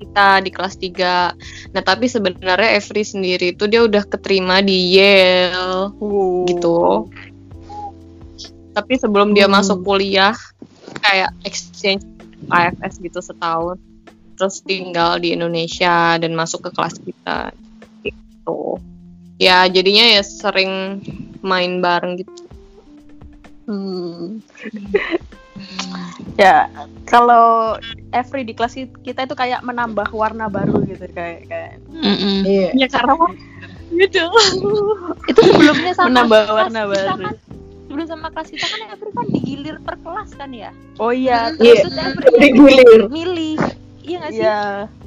[0.02, 1.30] kita di kelas 3.
[1.70, 6.50] Nah, tapi sebenarnya Every sendiri itu dia udah keterima di Yale Wow.
[6.50, 7.06] gitu.
[8.74, 9.62] Tapi sebelum dia Hmm.
[9.62, 10.34] masuk kuliah
[11.04, 12.02] kayak exchange
[12.50, 13.78] AFS gitu setahun.
[14.34, 17.54] Terus tinggal di Indonesia dan masuk ke kelas kita
[18.02, 18.82] gitu.
[19.38, 20.98] Ya, jadinya ya sering
[21.46, 22.51] main bareng gitu.
[23.72, 24.44] Hmm.
[26.36, 26.68] ya
[27.08, 27.76] kalau
[28.12, 32.44] Every di kelas kita itu kayak menambah warna baru gitu kayak kayak mm-mm.
[32.44, 32.68] Iya.
[32.76, 33.16] Ya karena
[33.96, 34.24] gitu.
[35.28, 37.08] itu sebelumnya sama Menambah kelas warna kita baru.
[37.24, 37.34] kan
[37.88, 41.88] sebelum sama kelas kita kan Apri kan digilir per kelas kan ya oh iya terus
[41.92, 43.00] Apri yang Digilir.
[43.08, 43.56] milih
[44.02, 44.60] iya nggak sih Iya.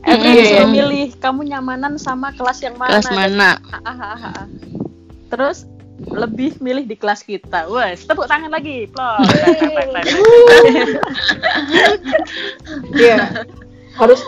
[0.06, 3.02] Every disuruh milih kamu nyamanan sama kelas yang mana.
[3.02, 3.58] Kelas mana?
[3.74, 4.46] Ah, ah, ah.
[5.34, 5.66] Terus
[6.04, 7.72] lebih milih di kelas kita.
[7.72, 8.88] Wes, tepuk tangan lagi.
[8.92, 9.24] Plok.
[12.96, 13.48] Iya.
[13.96, 14.20] Harus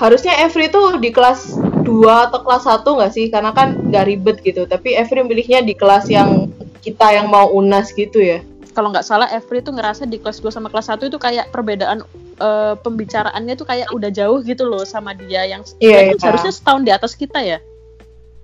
[0.00, 3.26] harusnya Every itu di kelas 2 atau kelas 1 nggak sih?
[3.28, 4.64] Karena kan nggak ribet gitu.
[4.64, 6.48] Tapi Every milihnya di kelas yang
[6.80, 8.40] kita yang mau unas gitu ya.
[8.72, 12.00] Kalau nggak salah Every tuh ngerasa di kelas 2 sama kelas 1 itu kayak perbedaan
[12.40, 16.22] eh, pembicaraannya tuh kayak udah jauh gitu loh sama dia yang Iya, dia tuh iya.
[16.24, 17.60] seharusnya setahun di atas kita ya.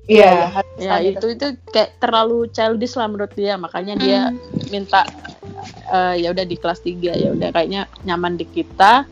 [0.07, 0.62] Iya.
[0.79, 4.21] Ya itu itu kayak terlalu childish lah menurut dia, makanya dia
[4.71, 5.03] minta
[5.87, 9.03] eh, ya udah di kelas 3 ya udah kayaknya nyaman di kita.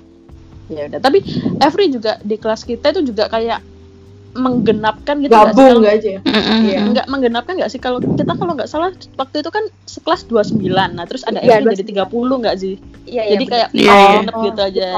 [0.70, 1.20] Ya udah, tapi
[1.60, 3.60] Every juga di kelas kita itu juga kayak
[4.34, 5.54] menggenapkan gitu nggak sih?
[5.54, 6.10] Gabung Kalau- nggak aja.
[6.26, 6.60] Mm-mm.
[6.66, 6.78] Iya.
[6.82, 10.58] Enggak menggenapkan nggak sih kalau kita kalau nggak salah waktu itu kan sekelas 29.
[10.94, 12.74] Nah, terus ada Iya, Every jadi 30 nggak sih?
[13.04, 14.14] iya iya jadi kayak Iya, oh, iya.
[14.18, 14.88] genep gitu aja.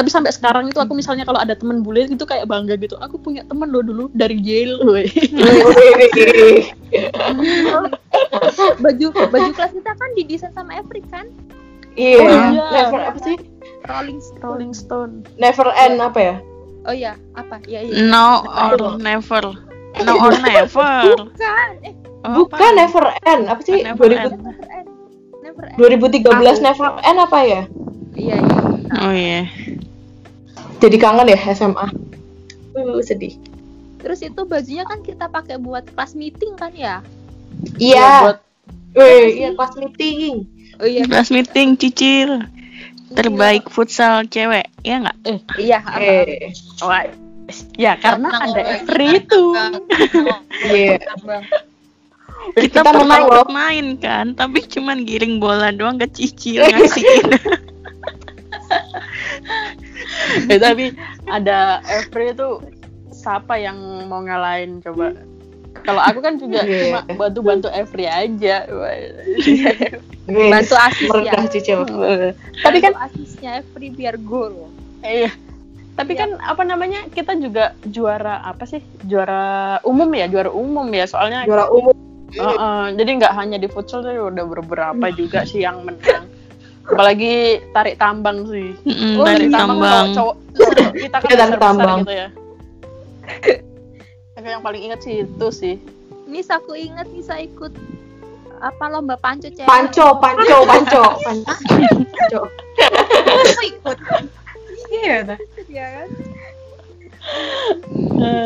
[0.00, 3.20] Tapi sampai sekarang itu aku misalnya kalau ada temen bule itu kayak bangga gitu aku
[3.20, 5.04] punya temen lo dulu dari jail woi.
[8.80, 11.28] baju baju kelas kita kan didesain sama Every kan
[11.92, 12.66] Iya, Oh, iya.
[12.72, 13.36] never apa sih?
[13.84, 16.34] Rolling Stone Rolling Stone Never end apa ya?
[16.80, 19.52] oh iya apa ya iya No or never.
[20.00, 21.28] No or never.
[21.28, 22.76] bukan eh Oh, Bukan apa?
[22.78, 23.80] never end, apa sih?
[23.80, 24.32] Never 2000 end.
[24.38, 24.88] never end
[25.40, 27.62] never end 2013 never end apa ya?
[28.14, 28.58] iya iya
[28.96, 29.40] Oh iya.
[30.80, 31.86] Jadi kangen ya SMA.
[32.70, 33.34] Uh, sedih.
[34.00, 37.04] terus itu bajunya kan kita pakai buat kelas meeting kan ya
[37.76, 38.10] Iya.
[38.24, 38.38] buat
[38.96, 40.48] Weh, iya kelas meeting.
[40.80, 42.42] oh iya Kelas meeting cicil.
[43.10, 45.16] Terbaik futsal cewek, ya nggak?
[45.58, 45.98] iya apa?
[46.00, 47.04] Eh, wah
[47.74, 48.62] ya karena Tenang, ada.
[48.78, 49.42] Every itu
[50.70, 50.96] iya.
[51.26, 51.42] Bang.
[52.56, 57.30] Kita, Kita pernah menang main kan, tapi cuman giring bola doang ke cicil ngasihin.
[60.48, 60.94] Eh, tapi
[61.26, 62.48] ada Every itu
[63.10, 64.80] siapa yang mau ngalahin?
[64.80, 65.12] Coba.
[65.80, 66.92] Kalau aku kan juga Iya.
[66.92, 68.66] cuma bantu-bantu Every aja.
[68.68, 69.14] Weh,
[70.28, 71.78] bantu asis ya merendah cicil.
[72.60, 74.68] tapi kan asisnya Every biar gol.
[75.00, 75.32] Iya.
[75.96, 81.04] Tapi kan apa namanya kita juga juara apa sih juara umum ya juara umum ya
[81.04, 81.92] soalnya Juara umum.
[82.30, 86.30] Heeh, jadi nggak hanya di futsal tapi udah beberapa juga sih yang menang
[86.90, 87.34] apalagi
[87.70, 90.06] tarik tambang sih Mm, Oh, tarik tambang.
[90.10, 91.98] cowok, cowok kita kan tarik tambang.
[92.00, 92.28] gitu ya
[94.32, 95.76] Aku yang paling ingat sih itu sih
[96.24, 97.74] Nis aku inget Nisa ikut
[98.58, 101.48] apa lomba panco cewek Panco, panco, panco, panco.
[101.48, 102.40] panco.
[103.30, 103.98] aku ikut
[104.90, 106.08] Iya, ya kan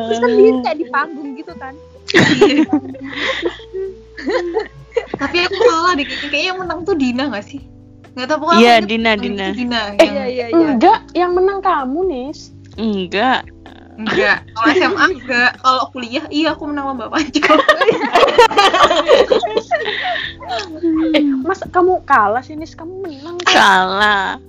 [0.04, 1.74] terus kan dia kayak di panggung gitu kan
[4.94, 7.59] Tapi aku salah deh, kayaknya yang menang tuh Dina gak sih?
[8.14, 9.46] Gak tau pokoknya Iya, Dina, yang Dina.
[9.50, 10.14] Dina Eh, yang...
[10.14, 13.46] iya iya iya enggak yang menang kamu nis Enggak.
[13.94, 17.46] Enggak, kalau SMA enggak Kalau kuliah, iya aku menang lomba panco
[21.14, 23.55] eh mas kamu kalah sih nis kamu menang kok.
[23.55, 24.42] Salah.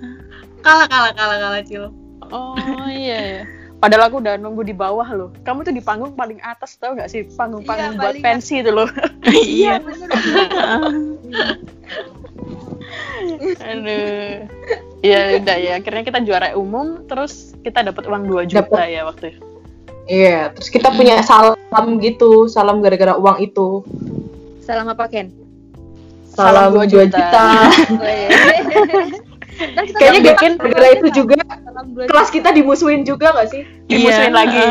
[0.65, 1.93] Kalah, kalah, kalah, kalah, Cil
[2.33, 2.57] oh
[2.89, 3.43] iya ya
[3.75, 5.29] Padahal aku udah nunggu di bawah loh.
[5.45, 7.21] Kamu tuh di panggung paling atas tau gak sih?
[7.37, 8.89] Panggung-panggung Iya, buat pensi itu loh.
[9.29, 9.77] Iya.
[13.39, 14.47] Aduh.
[15.01, 15.71] Ya udah ya.
[15.77, 18.89] Akhirnya kita juara umum, terus kita dapat uang 2 juta Dapet.
[18.89, 19.41] ya waktu itu.
[20.05, 21.57] Iya, terus kita punya salam
[21.97, 23.81] gitu, salam gara-gara uang itu.
[24.61, 25.29] salam apa Ken
[26.25, 27.15] Salam, Salam 2 dua juta.
[27.15, 27.45] juta.
[27.95, 28.29] Oh, iya.
[29.95, 31.39] Kayaknya dua gara-gara itu juga
[32.05, 33.63] kelas kita dimusuhin juga gak sih?
[33.87, 34.65] Dimusuhin Iya, lagi.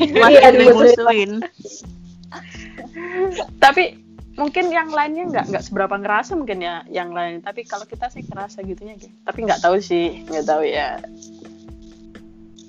[0.00, 0.90] Iya, Makin dimusuhin.
[0.96, 1.30] dimusuhin.
[3.60, 3.99] Tapi
[4.40, 7.44] mungkin yang lainnya nggak nggak seberapa ngerasa mungkin ya yang lain.
[7.44, 9.12] Tapi kalau kita sih ngerasa gitunya gitu.
[9.28, 10.96] Tapi nggak tahu sih, nggak tahu ya.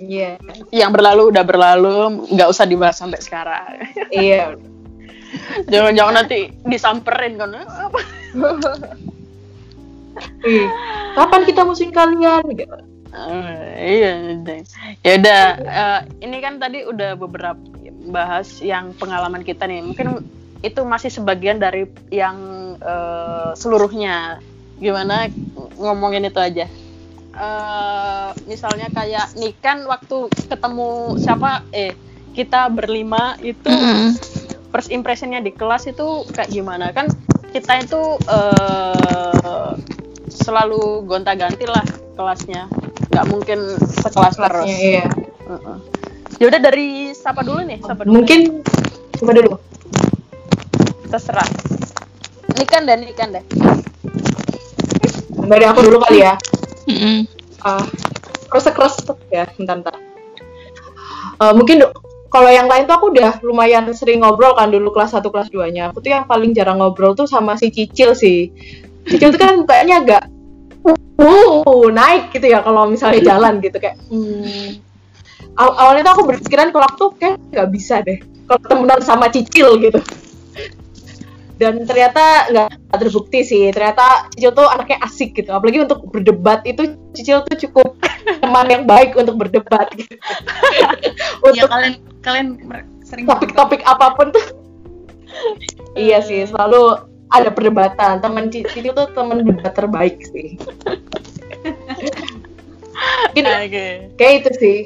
[0.01, 0.35] Iya.
[0.75, 3.87] Yang berlalu udah berlalu, nggak usah dibahas sampai sekarang.
[4.11, 4.59] Iya.
[5.71, 7.55] Jangan-jangan nanti disamperin kan?
[7.63, 7.99] Apa?
[10.43, 10.67] Ih,
[11.15, 12.43] Kapan kita musuhin kalian?
[12.51, 12.77] Gitu.
[13.11, 14.11] Eh, iya,
[15.03, 15.47] ya udah.
[15.59, 17.59] eh, ini kan tadi udah beberapa
[18.07, 19.83] bahas yang pengalaman kita nih.
[19.83, 20.23] Mungkin
[20.61, 22.37] itu masih sebagian dari yang
[22.77, 24.41] eh, seluruhnya.
[24.81, 25.29] Gimana
[25.77, 26.65] ngomongin itu aja?
[27.31, 31.65] Eh, misalnya kayak nih kan waktu ketemu siapa?
[31.71, 31.93] Eh,
[32.31, 34.15] kita berlima itu Mm.
[34.71, 37.11] first impressionnya di kelas itu kayak gimana kan
[37.51, 39.71] kita itu eh,
[40.31, 41.83] selalu gonta-ganti lah
[42.15, 42.71] kelasnya
[43.11, 45.11] nggak mungkin sekelas terus iya.
[45.43, 45.77] Heeh.
[46.39, 48.39] ya udah dari siapa dulu nih siapa dulu Mungkin
[49.19, 49.51] coba dulu.
[51.11, 51.49] Terserah
[52.55, 53.43] Nikan deh Nikan deh
[55.51, 56.39] Dari aku dulu kali ya.
[56.87, 57.27] Mm-mm.
[57.59, 57.83] Ah,
[58.47, 59.95] kresek kresek ya, bentar bentar.
[61.41, 61.83] Eh, mungkin
[62.31, 65.73] kalau yang lain tuh aku udah lumayan sering ngobrol kan dulu kelas 1 kelas 2
[65.75, 65.91] nya.
[65.91, 68.47] Aku tuh yang paling jarang ngobrol tuh sama si Cicil sih.
[69.09, 70.23] Cicil tuh kan kayaknya agak
[71.19, 74.79] uh, naik gitu ya kalau misalnya jalan gitu kayak hmm.
[75.57, 79.27] Aw- awalnya tuh aku berpikiran kalau aku tuh kayak nggak bisa deh kalau temenan sama
[79.27, 79.99] Cicil gitu
[81.61, 83.69] dan ternyata nggak terbukti sih.
[83.69, 85.53] Ternyata Cicil tuh anaknya asik gitu.
[85.53, 88.01] Apalagi untuk berdebat itu Cicil tuh cukup
[88.41, 89.93] teman yang baik untuk berdebat.
[90.01, 90.17] Gitu.
[91.57, 91.93] Ya untuk kalian
[92.25, 94.41] kalian mer- sering topik-topik apa pun tuh.
[95.91, 96.97] Iya sih selalu
[97.29, 98.23] ada perdebatan.
[98.23, 100.57] Teman Ci- Cicil tuh teman debat terbaik sih.
[103.31, 103.87] Mungkin oke.
[104.17, 104.77] kayak itu sih.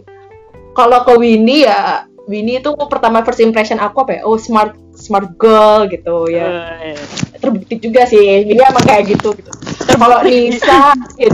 [0.76, 4.22] Kalau ke Winnie ya Winnie itu pertama first impression aku apa ya?
[4.26, 4.76] Oh smart
[5.06, 6.82] smart girl gitu ya.
[6.82, 6.98] Eh,
[7.38, 9.52] terbukti juga sih jadi emang kayak gitu gitu.
[9.94, 11.30] Kalau Nisa ya,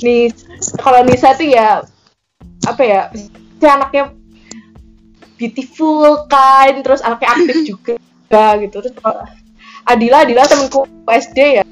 [0.00, 0.32] nih
[0.80, 1.84] kalau Nisa tuh ya
[2.64, 4.14] apa ya si anaknya
[5.36, 8.76] beautiful kind terus anaknya aktif juga gitu.
[8.80, 9.28] Terus kalau
[9.84, 11.64] Adila Adila temanku SD ya.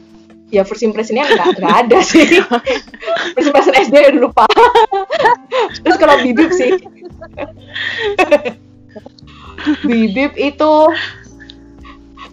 [0.51, 2.27] Ya first impressionnya nggak nggak ada sih.
[3.39, 4.45] First impression SD ya udah lupa.
[5.79, 6.75] Terus kalau Bibip sih
[9.85, 10.75] Bibip itu.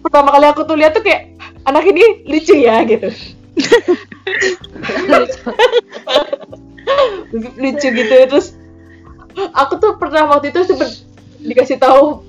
[0.04, 1.36] Pertama kali aku tuh lihat tuh kayak
[1.68, 3.12] anak ini lucu ya gitu.
[7.58, 8.56] Lucu gitu terus
[9.52, 11.04] aku tuh pernah waktu itu sempet
[11.44, 12.24] dikasih tahu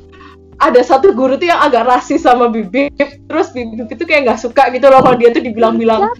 [0.58, 4.66] ada satu guru tuh yang agak rasis sama Bibip terus Bibip itu kayak nggak suka
[4.74, 6.10] gitu loh kalau dia tuh dibilang-bilang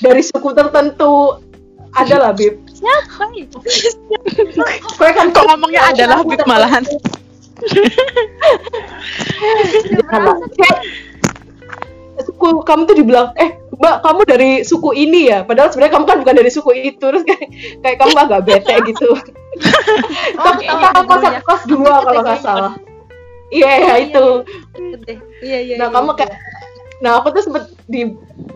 [0.00, 1.40] dari suku tertentu.
[1.96, 2.60] Ada lah Bib.
[2.68, 3.56] Siapa itu?
[5.00, 6.84] Gue kan Kok ngomongnya adalah Bib malahan?
[12.26, 15.44] Suku kamu tuh dibilang eh mbak kamu dari suku ini ya?
[15.44, 17.00] Padahal sebenarnya kamu kan bukan dari suku itu.
[17.00, 17.48] Terus kayak,
[17.84, 19.10] kayak kamu agak bete gitu.
[20.36, 21.40] Tapi tahu kamu kelas gurunya.
[21.44, 22.72] kelas dua kalau nggak salah.
[23.52, 24.26] Iya ya itu.
[25.44, 25.58] Iya.
[25.62, 25.74] Iya.
[25.78, 26.34] nah kamu kayak
[26.96, 28.08] nah aku tuh sempet di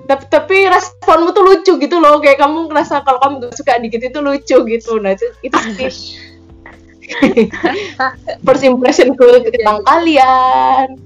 [0.08, 2.18] tapi, tapi responmu tuh lucu gitu loh.
[2.18, 4.92] Kayak kamu ngerasa kalau kamu gak suka dikit itu lucu gitu.
[4.98, 6.29] Nah itu itu sih
[8.46, 10.96] first impressionku tentang kalian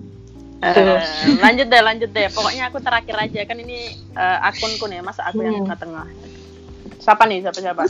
[0.65, 2.29] eh, lanjut deh, lanjut deh.
[2.33, 5.69] Pokoknya aku terakhir aja kan ini eh, akunku nih, masa aku yang Hmm.
[5.69, 6.07] tengah-tengah.
[7.05, 7.45] Siapa nih?
[7.45, 7.85] Siapa siapa?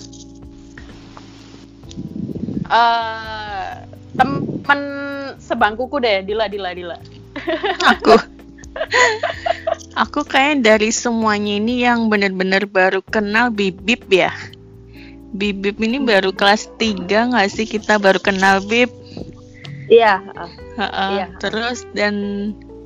[2.65, 3.71] Eh,
[4.19, 4.81] teman
[5.39, 6.97] sebangkuku deh, Dila, Dila, Dila.
[7.95, 8.15] Aku.
[9.95, 14.35] Aku kayak dari semuanya ini yang bener-bener baru kenal Bibip ya.
[15.35, 18.87] Bibip ini baru kelas 3 nggak sih kita baru kenal Bib?
[19.91, 20.23] Iya.
[20.79, 21.07] Ha-ha.
[21.11, 21.27] Iya.
[21.43, 22.15] Terus dan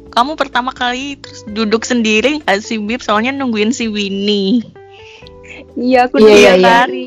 [0.09, 3.05] kamu pertama kali terus duduk sendiri nggak sih Bib?
[3.05, 4.65] Soalnya nungguin si Winnie.
[5.77, 6.67] Iya aku Iya, udah iya, iya.
[6.89, 7.05] cari.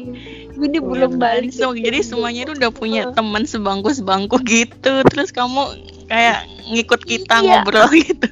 [0.62, 1.50] Ini belum balik.
[1.58, 5.02] So, jadi semuanya itu udah punya teman sebangku-sebangku gitu.
[5.10, 5.74] Terus kamu
[6.06, 7.66] kayak ngikut kita Iya.
[7.66, 8.30] ngobrol gitu.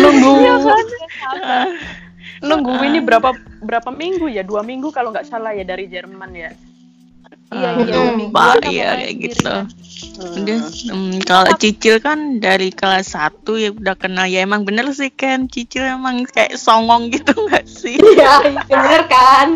[0.00, 0.32] Nunggu,
[1.44, 1.68] Ah,
[2.42, 4.42] nunggu ini berapa berapa minggu ya?
[4.46, 6.50] Dua minggu kalau nggak salah ya dari Jerman ya.
[7.48, 8.28] Iya iya.
[8.28, 9.48] Pak, sama iya kayak gitu.
[9.48, 9.64] kan.
[10.18, 10.58] Udah,
[10.92, 15.46] hmm, kalau Cicil kan dari kelas 1 ya udah kenal ya emang bener sih kan
[15.48, 17.96] Cicil emang kayak songong gitu nggak sih?
[17.96, 19.54] iya bener kan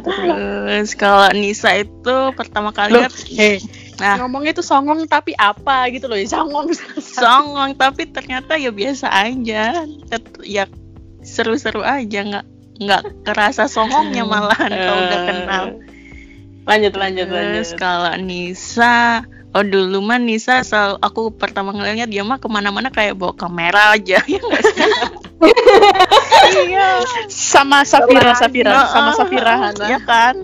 [0.00, 3.60] Terus kalau Nisa itu pertama kali Loh, eh,
[3.98, 6.70] nah ngomongnya tuh songong tapi apa gitu loh, ya songong.
[6.98, 10.70] songong tapi ternyata ya biasa aja, Tet- ya
[11.20, 12.46] seru-seru aja nggak
[12.78, 15.64] nggak kerasa songongnya malahan kalau udah kenal.
[16.62, 17.80] Lanjut, lanjut, Terus lanjut.
[17.80, 23.16] kalau Nisa, oh dulu mah Nisa selalu aku pertama ngeliatnya dia mah ke mana-mana kayak
[23.16, 24.90] bawa kamera aja ya nggak sih?
[26.48, 27.04] Iya.
[27.28, 29.70] Sama Safira, Safira, sama Safira.
[29.86, 30.34] ya kan?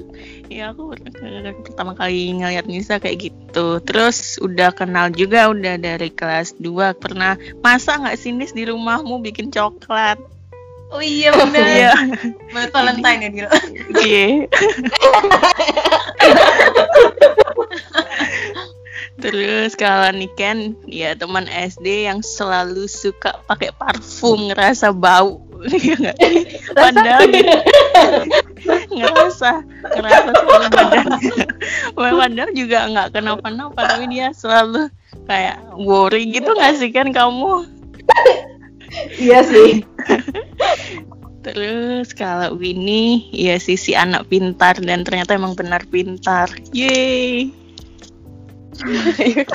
[0.53, 3.81] Ya aku per- pertama kali ngeliat Nisa kayak gitu.
[3.81, 9.25] Terus udah kenal juga udah dari kelas 2 pernah masa nggak sih Nis di rumahmu
[9.25, 10.21] bikin coklat?
[10.95, 11.65] Oh iya benar.
[11.65, 11.93] Iya.
[12.55, 13.51] Buat Valentine ya Dila.
[14.05, 14.27] Iya.
[19.15, 25.44] Terus kalau Niken ya teman SD yang selalu suka pakai parfum ngerasa bau.
[25.65, 26.17] Iya nggak?
[26.21, 27.17] Dia
[28.93, 29.51] ngerasa
[29.97, 30.69] ngerasa selalu.
[31.97, 34.93] Padahal juga nggak kenapa-napa tapi dia selalu
[35.25, 37.65] kayak worry gitu nggak sih kan kamu?
[39.19, 39.83] iya sih
[41.45, 46.49] Terus kalau Winnie ya sisi anak pintar dan ternyata emang benar pintar.
[46.73, 47.53] Yeay.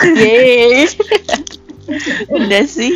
[0.05, 0.85] Yeay.
[2.29, 2.93] Udah sih.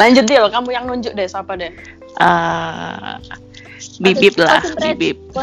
[0.00, 1.68] Lanjut Dil, kamu yang nunjuk deh siapa deh?
[2.16, 3.14] Eh
[4.00, 4.96] bibip lah, Konsentrasi.
[4.96, 5.18] bibip.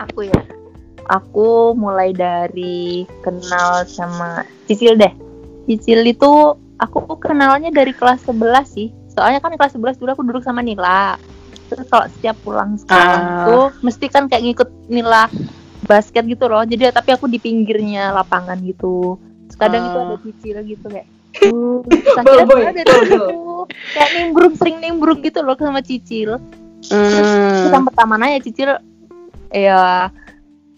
[0.00, 0.40] Aku ya.
[1.10, 5.10] Aku mulai dari kenal sama Cicil deh.
[5.66, 8.88] Cicil itu aku kenalnya dari kelas 11 sih.
[9.10, 11.18] Soalnya kan kelas 11 dulu aku duduk sama Nila.
[11.66, 13.44] Terus kalau setiap pulang sekolah Ah.
[13.44, 15.26] tuh mesti kan kayak ngikut Nila
[15.84, 16.62] basket gitu loh.
[16.62, 19.18] Jadi tapi aku di pinggirnya lapangan gitu.
[19.58, 20.04] Kadang itu Ah.
[20.06, 21.86] ada Cicil gitu kayak Uh,
[22.26, 23.38] Boboiboy, sebenarnya dari situ
[23.94, 26.42] kayak nimbrung sering nimbrung gitu loh sama Cicil.
[26.90, 27.70] Hmm.
[27.70, 28.80] yang pertama nanya Cicil
[29.52, 30.10] ya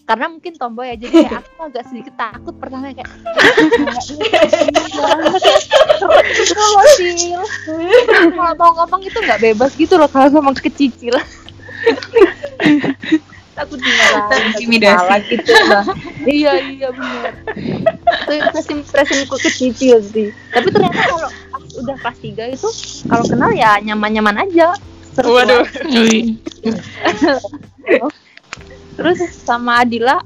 [0.03, 3.07] karena mungkin tomboy ya jadi kayak aku agak sedikit takut pertama kayak
[6.35, 7.41] gitu loh Cil
[8.35, 11.15] kalau mau ngomong itu nggak bebas gitu loh kalau ngomong ke Cicil
[13.53, 14.97] takut dimarahin takut Intimidasi.
[14.97, 15.85] salah gitu lah.
[16.23, 17.33] Iya iya benar
[18.33, 20.29] itu first impressionku ke cicil sih.
[20.53, 22.69] Tapi ternyata kalau pas udah kelas 3 itu
[23.07, 24.73] kalau kenal ya nyaman-nyaman aja.
[25.13, 25.61] Seru Waduh.
[28.97, 30.21] Terus sama Adila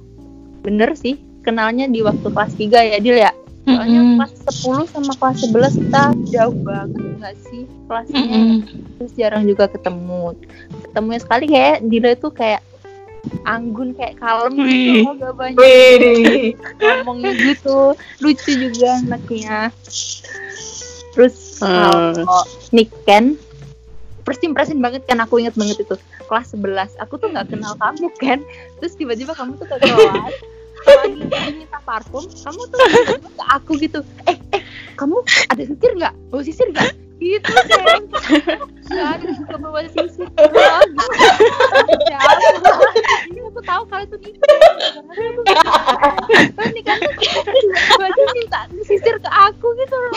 [0.63, 3.31] bener sih kenalnya di waktu kelas 3 ya Adil ya?
[3.67, 4.15] Soalnya Mm-mm.
[4.23, 4.31] kelas
[4.63, 8.15] 10 sama kelas 11 kita jauh banget nggak sih kelasnya?
[8.15, 8.57] Mm-mm.
[8.95, 10.39] terus jarang juga ketemu.
[10.87, 12.61] Ketemunya sekali kayak Dila itu kayak
[13.45, 14.93] anggun kayak kalem gitu.
[15.17, 15.57] Gak banyak.
[15.59, 19.71] Wih, ngomongnya gitu lucu juga anaknya.
[21.15, 22.13] Terus Hmm.
[22.13, 23.41] kalau Niken
[24.21, 25.95] first impression banget kan aku inget banget itu.
[26.27, 28.39] Kelas 11 aku tuh nggak kenal kamu kan
[28.77, 30.35] terus tiba-tiba kamu tuh ke kelas
[30.85, 32.79] lagi minta parfum kamu tuh
[33.17, 34.05] ke aku gitu.
[34.29, 34.61] Eh eh
[34.93, 38.01] kamu ada sisir nggak bawa sisir nggak gitu kan.
[43.27, 44.45] Ini aku tahu kalau itu Niken
[46.85, 50.13] kan tiba-tiba aja minta sisir ke aku gitu loh.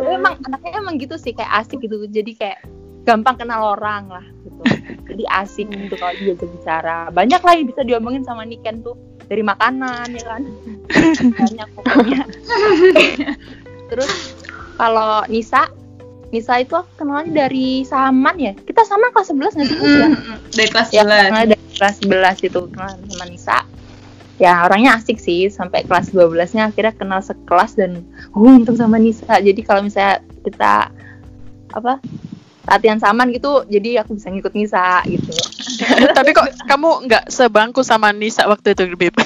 [0.00, 2.06] Emang anaknya emang gitu sih kayak asik gitu.
[2.08, 2.62] Jadi kayak
[3.04, 4.62] gampang kenal orang lah gitu.
[5.10, 8.94] Jadi asik gitu kalau dia bicara banyak lah yang bisa diomongin sama Niken tuh.
[9.30, 10.42] Dari makanan ya kan
[11.38, 12.22] banyak pokoknya
[13.90, 14.40] terus
[14.80, 15.68] kalau Nisa?
[16.32, 18.56] Nisa itu aku kenalnya dari Saman ya?
[18.56, 20.08] Kita sama kelas 11 nggak sih ya?
[20.08, 22.60] Mm, dari kelas ya 11 kenal dari kelas 11 itu.
[22.72, 23.58] Kenal sama Nisa.
[24.40, 28.00] Ya orangnya asik sih sampai kelas 12 nya akhirnya kenal sekelas dan
[28.32, 29.36] untung sama Nisa.
[29.36, 30.88] Jadi kalau misalnya kita
[31.76, 32.00] apa
[32.70, 35.34] latihan saman gitu jadi aku bisa ngikut Nisa gitu
[36.16, 39.16] Tapi kok kamu nggak sebangku sama Nisa waktu itu, Bib?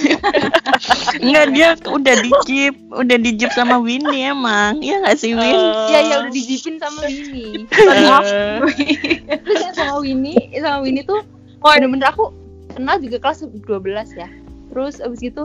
[1.25, 4.79] Enggak dia udah di jeep, udah di jeep sama Winnie emang.
[4.79, 5.59] Iya nggak sih Win?
[5.91, 7.67] Iya ya udah dijipin sama Winnie
[9.45, 11.21] terus yang sama Winnie sama Winnie tuh
[11.59, 12.31] bener-bener aku
[12.75, 14.29] kenal juga kelas 12 ya
[14.71, 15.43] terus abis itu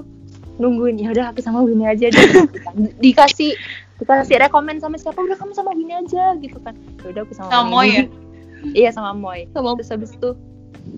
[0.60, 2.28] nungguin ya udah aku sama Winnie aja deh
[2.76, 3.56] Di- dikasih
[4.00, 6.74] dikasih rekomen sama siapa udah kamu sama Winnie aja gitu kan
[7.04, 8.04] ya udah aku sama, Sama Moy ya?
[8.80, 10.36] iya sama Moy terus habis itu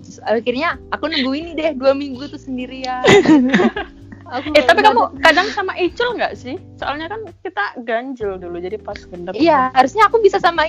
[0.02, 3.02] terus akhirnya aku nunggu Winnie deh dua minggu tuh sendirian
[4.32, 6.56] aku eh tapi kamu ada- kadang sama Icul nggak sih?
[6.80, 9.36] Soalnya kan kita ganjil dulu jadi pas bener.
[9.36, 10.64] Iya, harusnya aku bisa sama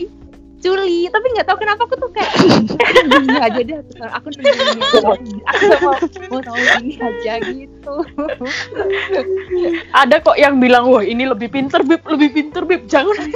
[0.59, 2.31] Juli, tapi nggak tahu kenapa aku tuh kayak
[3.23, 5.95] ini aja deh, aku, aku nungguin ini aku mau
[6.31, 7.72] mau sama ini aja gitu.
[10.01, 13.15] Ada kok yang bilang wah ini lebih pinter bib, lebih pinter bib, jangan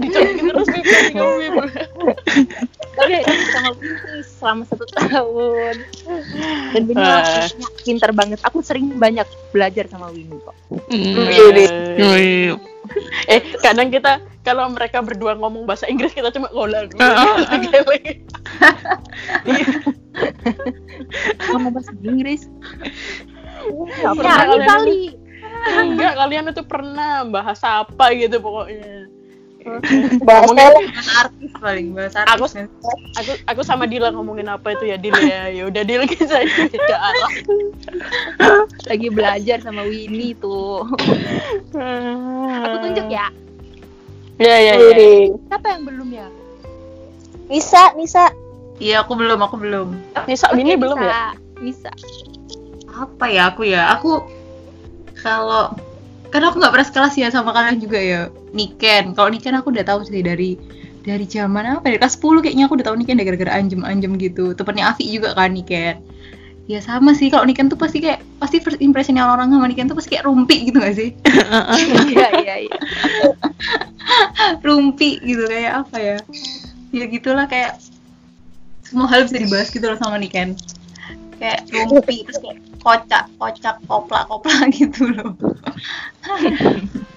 [0.00, 1.54] dicokin terus bib, jangan kamu bib.
[2.98, 5.74] Tapi ini sama Winnie selama satu tahun.
[6.74, 8.38] Dan Winnie orangnya pinter banget.
[8.44, 10.54] Aku sering banyak belajar sama Winnie kok.
[10.90, 12.58] Wih.
[13.30, 16.98] Eh kadang kita kalau mereka berdua ngomong bahasa Inggris kita cuma ngolah dulu.
[21.50, 22.46] Ngomong bahasa Inggris.
[24.20, 25.20] Kalian kali.
[25.60, 29.12] Enggak, kalian itu pernah bahasa apa gitu pokoknya.
[30.24, 32.64] Bahasa bahasa artis paling bahasa Aku- artis
[33.20, 35.52] Aku aku sama Dila ngomongin apa itu ya Dil ya.
[35.52, 37.32] Ya udah Dil kita arah.
[38.88, 40.88] Lagi belajar sama Winnie tuh.
[42.56, 43.28] Aku tunjuk ya.
[44.40, 44.96] Ya ya ya.
[45.52, 46.32] Siapa yang belum ya?
[47.52, 48.32] Nisa, Nisa.
[48.80, 49.88] Iya aku belum aku belum.
[50.26, 51.36] Nisa ini Oke, belum ya?
[51.60, 51.90] Bisa.
[53.00, 53.92] apa ya aku ya?
[53.96, 54.24] Aku
[55.20, 55.72] kalau
[56.32, 58.20] karena aku nggak pernah sekelas ya sama kalian juga ya.
[58.56, 59.14] Niken.
[59.14, 60.56] Kalau Niken aku udah tahu sih dari
[61.00, 64.52] dari zaman apa dari kelas 10 kayaknya aku udah tahu Niken gara-gara anjem-anjem gitu.
[64.56, 66.00] Temennya Afi juga kan Niken.
[66.70, 69.90] Ya sama sih kalau Niken tuh pasti kayak pasti first impression yang orang sama Niken
[69.90, 71.10] tuh pasti kayak rumpi gitu gak sih?
[72.14, 72.78] Iya iya iya.
[74.62, 76.18] rumpi gitu kayak apa ya?
[76.94, 77.74] Ya gitulah kayak
[78.90, 80.58] semua hal bisa dibahas gitu loh sama Niken.
[81.38, 85.38] Kayak rumpi terus kayak kocak kocak koplak koplak gitu loh.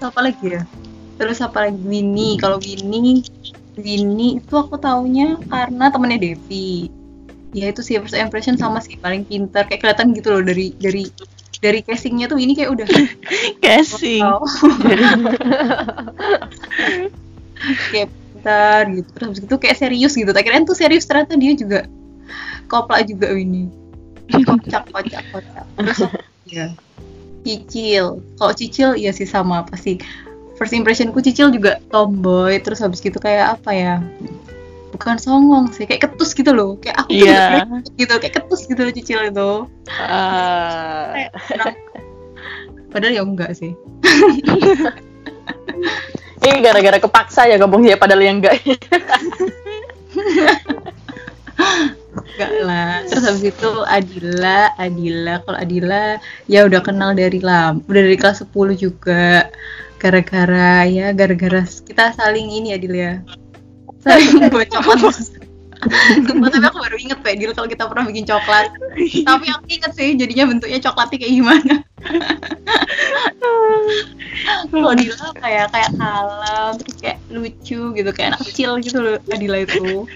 [0.00, 0.62] Apa lagi ya?
[1.18, 1.82] Terus apa lagi?
[1.82, 2.38] Winnie.
[2.38, 3.26] Kalau Winnie
[3.74, 6.86] Winnie itu aku taunya karena temennya Devi.
[7.54, 11.10] Ya itu sih first impression sama sih paling pintar kayak kelihatan gitu loh dari dari
[11.62, 12.86] dari casingnya tuh ini kayak udah
[13.64, 14.22] Casing.
[17.94, 18.12] Kayak
[18.44, 19.08] pintar gitu.
[19.16, 20.28] Terus habis itu kayak serius gitu.
[20.28, 21.88] Kirain tuh serius ternyata dia juga
[22.68, 23.72] koplak juga ini
[24.44, 25.64] kocak kocak kocak.
[25.80, 25.98] Terus
[26.44, 26.66] ya
[27.48, 28.20] cicil.
[28.36, 29.96] Kalau cicil ya sih sama pasti.
[30.54, 32.60] First impressionku cicil juga tomboy.
[32.60, 33.94] Terus habis gitu kayak apa ya?
[34.94, 36.78] Bukan songong sih kayak ketus gitu loh.
[36.78, 37.44] Kayak aku juga
[37.98, 39.50] gitu kayak ketus gitu loh cicil itu.
[39.90, 41.10] Ah,
[42.94, 43.74] padahal ya enggak sih
[46.44, 48.60] Ini gara-gara kepaksa ya gabung ya padahal yang enggak.
[52.14, 53.00] Enggak lah.
[53.08, 56.04] Terus habis itu Adila, Adila, kalau Adila
[56.44, 59.48] ya udah kenal dari lama, udah dari kelas 10 juga.
[59.96, 63.12] Gara-gara ya, gara-gara kita saling ini Adil ya.
[64.04, 64.36] Saling.
[64.44, 65.08] Sumpah,
[65.84, 68.72] tapi aku baru inget Pak Adil kalau kita pernah bikin coklat.
[68.98, 71.74] Tapi aku inget sih jadinya bentuknya coklatnya kayak gimana.
[74.68, 79.58] Kalau Adila kayak kayak kalem, terus kayak lucu gitu, kayak anak kecil gitu loh Adila
[79.64, 80.08] itu.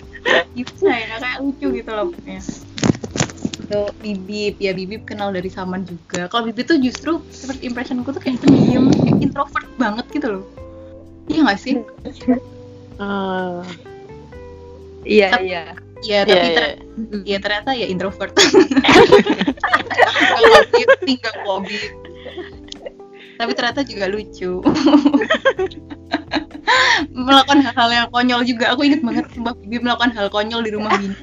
[0.53, 2.43] Gimana ya, kayak lucu gitu loh pokoknya.
[3.59, 6.29] Itu Bibip, ya Bibip kenal dari Saman juga.
[6.29, 10.45] Kalau Bibip tuh justru first impressionku tuh kayak pendiam, kayak introvert banget gitu loh.
[11.29, 11.75] Iya gak sih?
[12.99, 13.61] Ah.
[15.09, 15.63] Iya Tapi- iya.
[15.99, 16.55] Iya, Iya, tapi iya.
[16.55, 16.79] ter-
[17.27, 18.31] ya ternyata ya introvert.
[20.31, 20.63] Kalau
[21.03, 21.75] tinggal Bobby.
[23.35, 24.63] Tapi ternyata juga lucu.
[27.19, 28.79] melakukan hal-hal yang konyol juga.
[28.79, 31.15] Aku inget banget Mbak Bibi melakukan hal konyol di rumah Bini.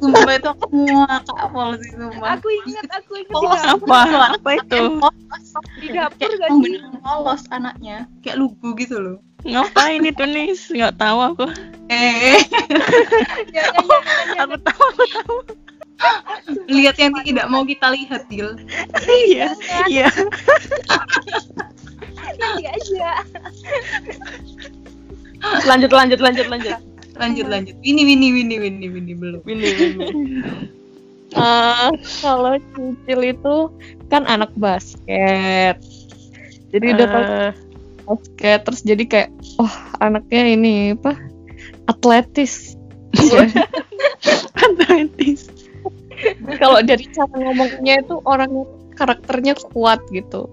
[0.00, 2.28] Sumpah itu aku ngakak pol sih sumpah.
[2.36, 3.62] Aku ingat, aku ingat di Polos.
[3.62, 3.86] dapur.
[3.88, 4.00] Apa?
[4.36, 4.80] Apa itu?
[4.98, 5.44] Polos.
[5.78, 6.72] Di dapur Kayak gak emang sih?
[6.76, 7.96] beneran polos anaknya.
[8.20, 9.16] Kayak lugu gitu loh.
[9.42, 10.60] Ngapain itu nis?
[10.68, 11.46] Nggak tahu aku.
[11.86, 12.42] Eh,
[13.54, 13.94] Ya, ya, ya,
[14.34, 15.34] ya, Aku tahu, aku tahu.
[16.68, 18.58] lihat yang tidak mau kita lihat, Dil.
[19.00, 19.54] Iya,
[19.86, 20.10] iya.
[22.36, 23.10] nanti aja.
[25.64, 26.76] Lanjut lanjut lanjut lanjut.
[27.16, 27.76] Lanjut lanjut.
[27.80, 29.42] Ini ini ini ini ini belum.
[29.44, 30.04] Ini ini.
[31.36, 31.90] Eh,
[32.22, 33.56] kalau Cicil itu
[34.08, 35.76] kan anak basket.
[36.70, 37.50] Jadi udah tau Eh,
[38.06, 41.18] basket terus jadi kayak wah anaknya ini apa
[41.90, 42.78] atletis.
[43.12, 43.50] Iya.
[44.64, 45.50] Atletis.
[46.56, 48.64] Kalau dari cara ngomongnya itu orangnya
[48.96, 50.48] karakternya kuat gitu.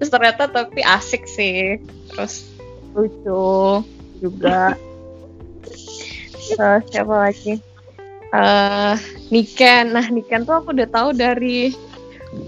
[0.00, 1.78] Terus ternyata tapi asik sih.
[2.10, 2.50] Terus
[2.96, 3.84] lucu
[4.18, 4.74] juga.
[6.46, 7.58] Terus siapa lagi?
[8.34, 8.94] eh
[9.30, 9.94] Niken.
[9.94, 11.70] Nah, Niken tuh aku udah tahu dari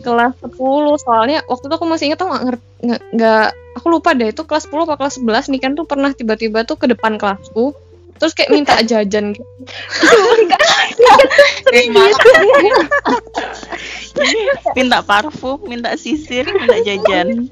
[0.03, 0.59] kelas 10
[1.01, 3.47] soalnya waktu itu aku masih ingat tuh nggak nggak
[3.79, 6.91] aku lupa deh itu kelas 10 apa kelas 11 Niken tuh pernah tiba-tiba tuh ke
[6.93, 7.73] depan kelasku
[8.19, 9.47] terus kayak minta jajan gitu.
[14.75, 17.47] Minta parfum, minta sisir, minta jajan.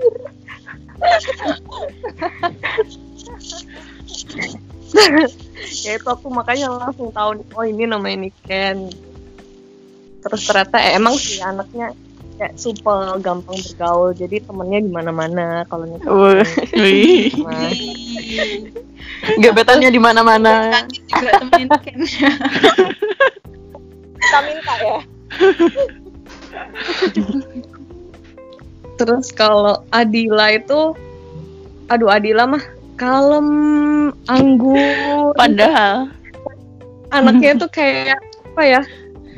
[5.84, 8.90] ya itu aku makanya langsung tahu oh ini namanya Niken
[10.20, 11.96] terus ternyata eh, emang sih anaknya
[12.36, 16.44] kayak super gampang bergaul jadi temennya di mana-mana kalau Niken Wih,
[16.76, 17.32] Wih.
[17.40, 17.72] Nah,
[19.40, 20.00] gebetannya di
[21.08, 22.00] juga temenin Ken.
[24.16, 24.98] Kita minta ya.
[28.96, 30.96] terus kalau Adila itu
[31.86, 32.64] aduh Adila mah
[32.96, 33.48] kalem
[34.26, 36.10] anggun Padahal
[37.12, 38.18] anaknya tuh kayak
[38.56, 38.82] apa ya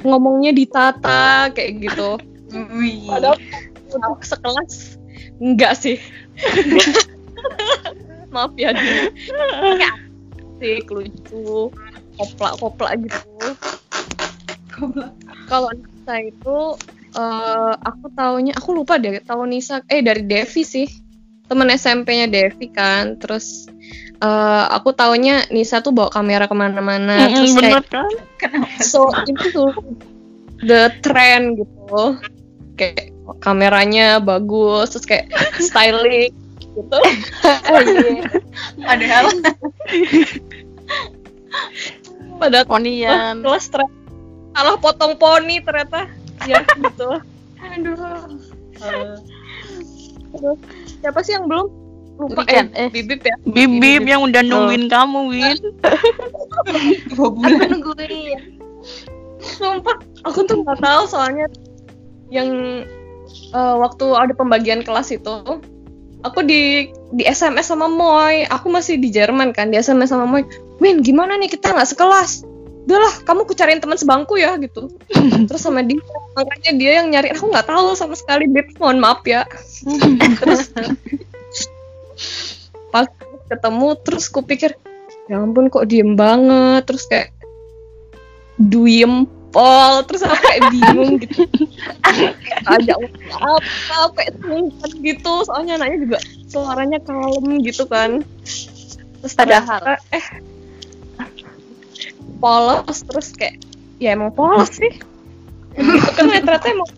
[0.06, 2.16] ngomongnya ditata kayak gitu
[2.48, 3.04] Wih.
[3.04, 3.36] Padahal
[3.92, 4.96] untuk sekelas
[5.40, 5.98] enggak sih.
[8.34, 9.09] Maaf ya dia.
[10.59, 11.72] Asik, lucu,
[12.18, 13.46] koplak-koplak gitu.
[15.48, 16.59] Kalau Nisa itu
[17.16, 20.88] eh, aku taunya aku lupa deh tahu Nisa eh dari Devi sih.
[21.49, 23.16] Temen SMP-nya Devi kan.
[23.16, 23.66] Terus
[24.20, 27.28] eh, aku taunya Nisa tuh bawa kamera ke mana-mana.
[27.28, 28.05] Mm, terus bener kayak
[28.38, 28.62] kan?
[28.92, 29.72] so itu tuh
[30.62, 32.18] the trend gitu
[32.78, 35.26] kayak kameranya bagus terus kayak
[35.61, 36.32] styling
[36.74, 36.99] gitu
[38.78, 39.26] Padahal
[42.38, 43.40] pada Ponian.
[43.44, 43.92] kelas trend
[44.59, 46.11] salah potong poni ternyata
[46.46, 47.22] ya gitu
[47.62, 48.26] aduh.
[50.28, 50.59] Terus,
[51.01, 51.66] siapa sih yang belum?
[52.18, 52.88] Lupa Weekend, eh, eh.
[52.90, 53.36] bibip ya?
[53.46, 55.59] Bibip yang udah nungguin kamu, Win.
[57.14, 58.59] Aku nungguin.
[59.38, 61.46] sumpah aku tuh nggak tahu soalnya
[62.26, 62.82] yang
[63.55, 65.62] eh, waktu ada pembagian kelas itu
[66.26, 68.51] aku di di SMS sama Moy.
[68.51, 70.42] Aku masih di Jerman kan di SMS sama Moy.
[70.82, 71.55] Win gimana nih?
[71.55, 72.47] Kita nggak sekelas
[72.89, 74.89] udahlah kamu ku cariin teman sebangku ya gitu.
[75.49, 76.01] Terus sama dia
[76.32, 79.45] makanya dia yang nyari aku nggak tahu sama sekali Bib mohon maaf ya.
[80.41, 80.72] Terus
[82.93, 83.05] pas
[83.53, 84.72] ketemu terus ku pikir
[85.28, 87.36] ya ampun kok diem banget terus kayak
[88.57, 91.45] duyem pol terus aku kayak bingung gitu.
[92.72, 94.16] Ajak ngomong apa?
[94.16, 96.18] Kayak sungkan gitu soalnya anaknya juga
[96.49, 98.24] suaranya kalem gitu kan.
[99.20, 100.01] Terus Padahal.
[100.09, 100.24] eh
[102.39, 103.59] polos terus kayak
[103.99, 104.95] ya emang polos sih
[105.78, 106.91] gitu kan ya, ternyata emang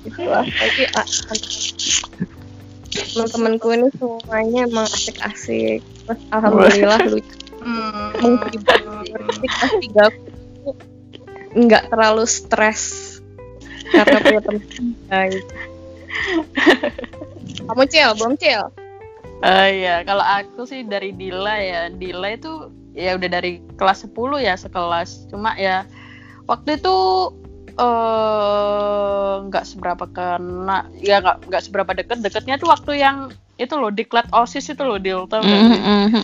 [0.00, 1.06] Itu lagi ah,
[2.90, 5.84] teman-temanku ini semuanya emang asik-asik.
[5.84, 7.36] Terus alhamdulillah lucu.
[8.18, 8.80] Menghibur.
[10.00, 10.70] Aku
[11.54, 13.18] nggak terlalu stres
[13.90, 14.62] karena punya teman
[15.10, 15.44] baik.
[17.70, 18.62] Kamu cil, belum cil?
[19.40, 21.88] Eh ya, kalau aku sih dari Dila ya.
[21.88, 25.32] Dila itu ya udah dari kelas 10 ya sekelas.
[25.32, 25.88] Cuma ya
[26.44, 26.96] waktu itu
[27.80, 32.20] eh nggak seberapa kena, ya nggak nggak seberapa deket.
[32.20, 35.80] Deketnya tuh waktu yang itu loh diklat osis itu loh di tau nggak sih?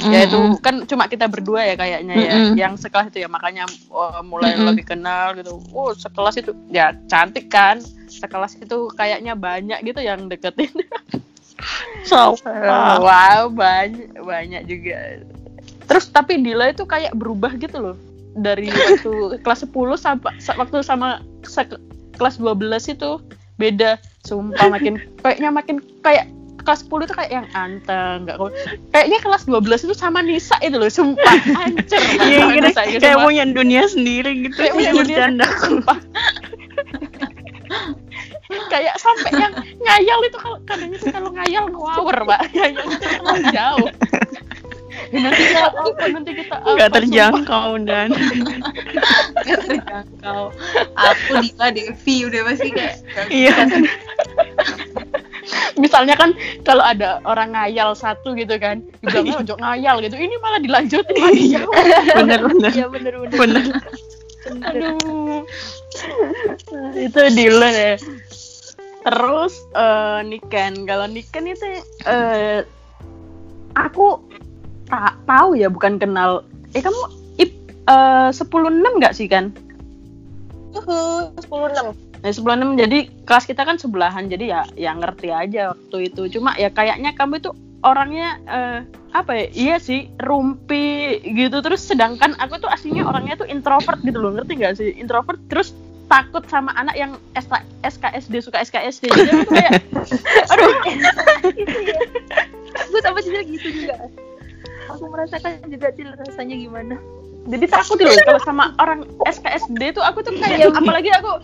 [0.09, 2.57] ya itu kan cuma kita berdua ya kayaknya ya Mm-mm.
[2.57, 4.73] yang sekelas itu ya makanya oh, mulai Mm-mm.
[4.73, 10.33] lebih kenal gitu oh sekelas itu ya cantik kan sekelas itu kayaknya banyak gitu yang
[10.33, 10.73] deketin
[12.05, 15.25] so Eh, wow banyak banyak juga.
[15.87, 17.97] Terus tapi Dila itu kayak berubah gitu loh.
[18.37, 21.67] Dari waktu kelas 10 sampai sa- waktu sama sa-
[22.17, 23.11] kelas 12 itu
[23.57, 23.97] beda.
[24.27, 26.29] Sumpah makin kayaknya makin kayak
[26.67, 28.37] kelas 10 itu kayak yang anteng nggak
[28.91, 31.37] kayaknya kelas 12 itu sama Nisa itu loh sumpah.
[31.55, 34.59] Hancur Iya, gitu, kayak punya dunia sendiri gitu.
[34.59, 35.99] Kayak punya dunia sumpah
[38.70, 43.42] kayak sampai yang ngayal itu kalau kadang itu kalau ngayal ngawur mbak ngayal itu terlalu
[43.51, 43.88] jauh.
[45.12, 48.09] Ya, nanti kita apa nanti kita apa Nggak terjangkau dan.
[49.44, 50.42] Gak terjangkau.
[50.97, 52.97] Aku Dila Devi udah pasti kayak
[53.30, 53.55] iya.
[55.78, 56.34] misalnya kan
[56.66, 61.16] kalau ada orang ngayal satu gitu kan dibilang oh jok ngayal gitu ini malah dilanjutin
[61.20, 61.44] lagi.
[61.55, 61.72] Jauh.
[62.16, 62.72] Bener bener.
[62.72, 63.36] Iya bener bener.
[63.36, 63.64] bener
[64.62, 65.42] aduh.
[66.94, 67.94] Itu Dylan ya.
[69.07, 70.86] Terus eh Niken.
[70.86, 71.66] Kalau Niken itu
[72.07, 72.66] eh
[73.76, 74.22] aku
[74.90, 76.47] tak tahu ya bukan kenal.
[76.74, 77.03] Eh kamu
[77.38, 77.53] ip
[77.86, 79.55] eh 10 6 nggak sih kan?
[80.76, 86.11] Uhuh, 10 Nah, sebelum jadi kelas kita kan sebelahan, jadi ya yang ngerti aja waktu
[86.11, 86.26] itu.
[86.38, 87.55] Cuma ya kayaknya kamu itu
[87.86, 88.78] orangnya eh,
[89.23, 89.47] apa ya?
[89.53, 91.61] Iya sih, rumpi gitu.
[91.64, 94.93] Terus sedangkan aku tuh aslinya orangnya tuh introvert gitu loh, ngerti nggak sih?
[94.97, 95.73] Introvert terus
[96.07, 99.11] takut sama anak yang SK SKSD suka SKSD.
[99.11, 99.73] Jadi aku kayak
[100.53, 100.71] aduh,
[102.93, 104.07] Gue sama Cil gitu juga.
[104.95, 106.97] Aku merasakan juga Cil rasanya gimana.
[107.47, 111.39] jadi takut loh kalau sama orang SKSD tuh aku tuh kayak apalagi aku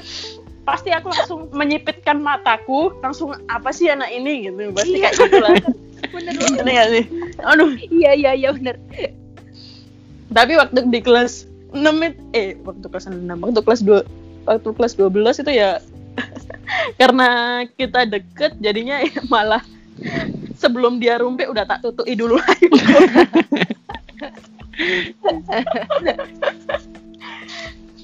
[0.62, 5.54] pasti aku langsung menyipitkan mataku langsung apa sih anak ini gitu pasti kayak gitu lah
[6.10, 7.04] Bener Ngerti nggak sih
[7.40, 8.76] aduh Iya iya iya bener.
[10.32, 14.02] tapi waktu di kelas 6 it- eh waktu kelas 6 waktu kelas 2
[14.44, 15.78] waktu kelas 12 itu ya
[17.00, 17.28] karena
[17.76, 19.62] kita deket jadinya ya malah
[20.56, 22.40] sebelum dia rumpi udah tak tutui dulu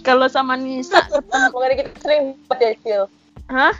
[0.03, 3.03] kalau sama Nisa Makanya kita sering debat ya, Cil.
[3.49, 3.75] hah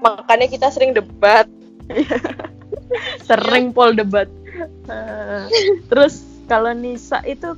[0.00, 1.44] Makanya kita sering debat.
[3.28, 4.28] sering pol debat.
[4.90, 5.44] Eh,
[5.90, 7.54] terus kalau Nisa itu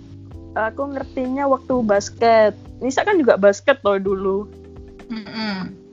[0.53, 2.53] aku ngertinya waktu basket.
[2.83, 4.39] Nisa kan juga basket loh dulu.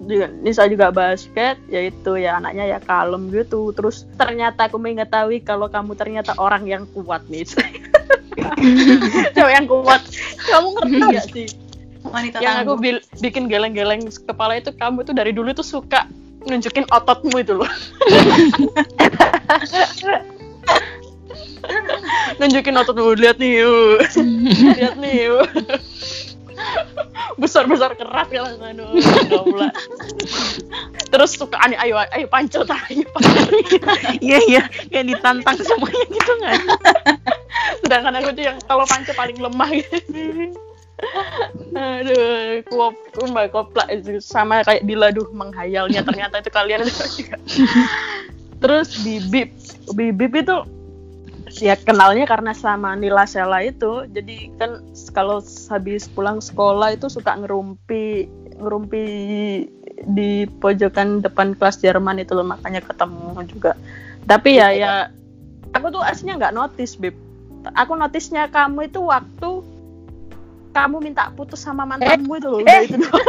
[0.08, 3.72] Juga Nisa juga basket yaitu ya anaknya ya kalem gitu.
[3.76, 7.44] Terus ternyata aku mengetahui kalau kamu ternyata orang yang kuat nih
[9.36, 10.02] cewek yang kuat.
[10.48, 11.48] Kamu ngerti nggak sih?
[12.00, 12.80] Wanita yang aku tangguh.
[12.80, 16.08] bil- bikin geleng-geleng kepala itu kamu tuh dari dulu tuh suka
[16.48, 17.72] nunjukin ototmu itu loh.
[22.40, 24.00] Nunjukin ototmu lihat nih yuk.
[24.80, 25.48] Lihat nih yuk.
[27.40, 28.92] Besar besar keras kan aduh
[29.32, 29.72] goblok.
[31.10, 33.06] terus suka aneh ayo ayo pancel tak ayo
[34.22, 34.62] iya iya
[34.94, 36.54] kayak ditantang semuanya gitu nggak
[37.82, 39.98] sedangkan aku tuh yang kalau pancel paling lemah gitu
[41.76, 42.96] aduh kuop
[43.32, 43.88] mbak koplak
[44.20, 46.04] sama kayak diladuh menghayalnya.
[46.04, 46.84] Ternyata itu kalian
[47.18, 47.38] juga.
[48.60, 49.50] Terus bibip
[49.96, 50.58] bibip itu
[51.64, 54.06] ya kenalnya karena sama Nila Sela itu.
[54.12, 54.84] Jadi kan
[55.16, 55.40] kalau
[55.72, 58.28] habis pulang sekolah itu suka ngerumpi
[58.60, 59.06] ngerumpi
[60.16, 63.72] di pojokan depan kelas Jerman itu loh makanya ketemu juga.
[64.28, 64.92] Tapi ya ya
[65.74, 67.16] aku tuh aslinya nggak notice bib
[67.76, 69.50] aku notisnya kamu itu waktu
[70.80, 73.20] kamu minta putus sama mantanmu itu loh udah itu doang.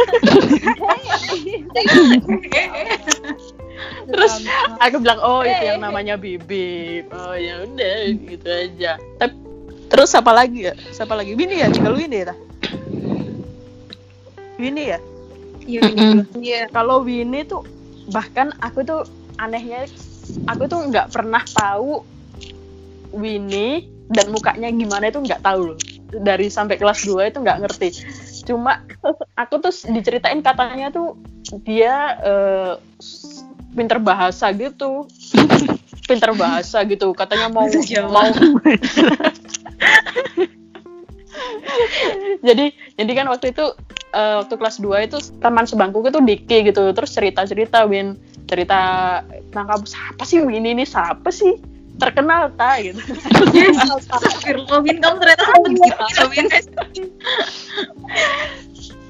[4.13, 4.45] terus
[4.79, 9.03] aku bilang oh itu yang namanya bibip oh ya udah gitu aja.
[9.19, 9.35] Tapi
[9.91, 10.75] terus apa lagi ya?
[10.95, 11.35] Siapa lagi?
[11.35, 11.69] Winnie ya?
[11.75, 12.35] Tinggal Winnie ya
[14.61, 14.99] Winnie ya?
[15.65, 16.17] Iya, Mm-mm.
[16.39, 16.63] iya.
[16.71, 17.67] kalau Winnie tuh
[18.11, 19.03] bahkan aku tuh
[19.39, 19.87] anehnya
[20.47, 22.03] aku tuh nggak pernah tahu
[23.15, 25.79] Winnie dan mukanya gimana itu nggak tahu loh
[26.15, 27.89] dari sampai kelas 2 itu nggak ngerti.
[28.45, 28.83] Cuma
[29.35, 31.15] aku tuh diceritain katanya tuh
[31.63, 32.19] dia
[32.99, 35.07] s- pinter bahasa gitu.
[36.11, 38.11] Pinter bahasa gitu katanya mau Jawa.
[38.11, 38.27] mau
[42.47, 43.65] jadi jadi kan waktu itu
[44.11, 48.19] eh, waktu kelas 2 itu teman sebangku itu Diki gitu terus cerita cerita Win.
[48.51, 48.81] Cerita
[49.55, 50.67] tentang siapa sih Win?
[50.67, 51.55] Ini siapa sih
[52.01, 53.01] terkenal tak gitu.
[54.81, 56.47] Win, kamu ternyata sama gitu, Win.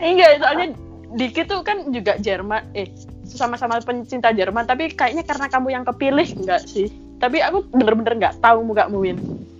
[0.01, 0.67] enggak soalnya
[1.11, 2.91] Diki tuh kan juga Jerman eh
[3.27, 6.91] sama-sama pencinta Jerman tapi kayaknya karena kamu yang kepilih enggak sih?
[7.21, 9.19] Tapi aku bener-bener nggak tahu mukamu Win.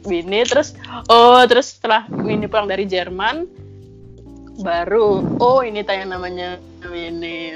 [0.09, 0.73] Winnie terus
[1.13, 3.45] oh terus setelah Winnie pulang dari Jerman
[4.65, 6.57] baru oh ini tanya namanya
[6.89, 7.55] Winnie.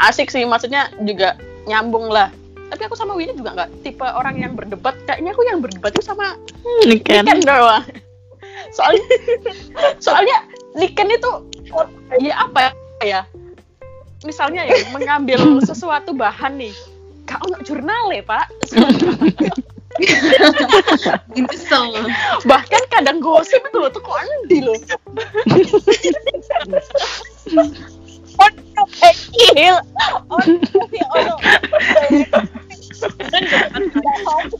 [0.00, 1.34] Asik sih maksudnya juga
[1.66, 2.30] nyambung lah
[2.70, 4.94] tapi aku sama Winnie juga nggak tipe orang yang berdebat.
[5.04, 6.38] Kayaknya aku yang berdebat itu sama
[6.86, 7.26] Niken.
[7.26, 7.84] Niken doang.
[8.70, 9.04] Soalnya
[9.98, 10.46] soalnya
[10.78, 11.30] Niken itu
[12.22, 12.70] ya apa
[13.02, 13.26] ya?
[14.22, 16.74] Misalnya ya mengambil sesuatu bahan nih.
[17.26, 18.46] Kak ono jurnal ya pak?
[22.46, 24.78] Bahkan kadang gosip tuh tuh kok endi loh
[29.00, 29.74] Kecil.
[30.90, 31.38] Ya Allah.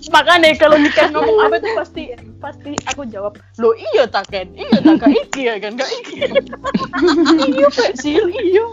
[0.08, 4.80] makanya kalau Niken ngomong apa tuh pasti pasti aku jawab lo iya tak kan iya
[4.80, 6.24] tak iki ya kan kak iki.
[7.52, 7.68] Iya
[8.00, 8.66] sil iya.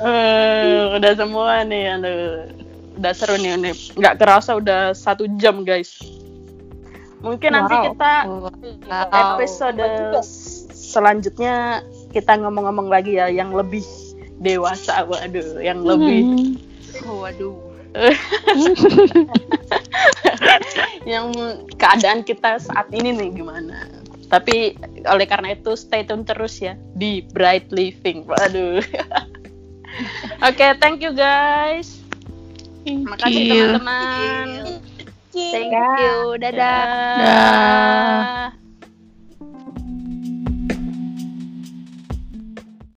[0.00, 2.48] Eh, udah semua nih aduh.
[2.96, 6.00] Udah seru nih nih nggak kerasa udah satu jam guys
[7.22, 7.84] mungkin nanti Wow.
[7.94, 8.12] kita
[9.10, 9.82] episode
[10.20, 13.86] s- selanjutnya kita ngomong-ngomong lagi ya yang lebih
[14.38, 16.52] dewasa waduh yang lebih Hmm.
[17.08, 17.56] waduh.
[21.04, 21.26] Yang
[21.76, 23.84] keadaan kita saat ini nih gimana?
[24.28, 24.72] Tapi
[25.04, 28.24] oleh karena itu stay tune terus ya di Bright Living.
[28.24, 28.80] Waduh.
[30.48, 32.00] Oke thank you guys.
[32.82, 34.81] Thank makasih teman-teman
[35.50, 36.36] Thank you.
[36.40, 36.88] Dadah.
[37.16, 38.61] Dah.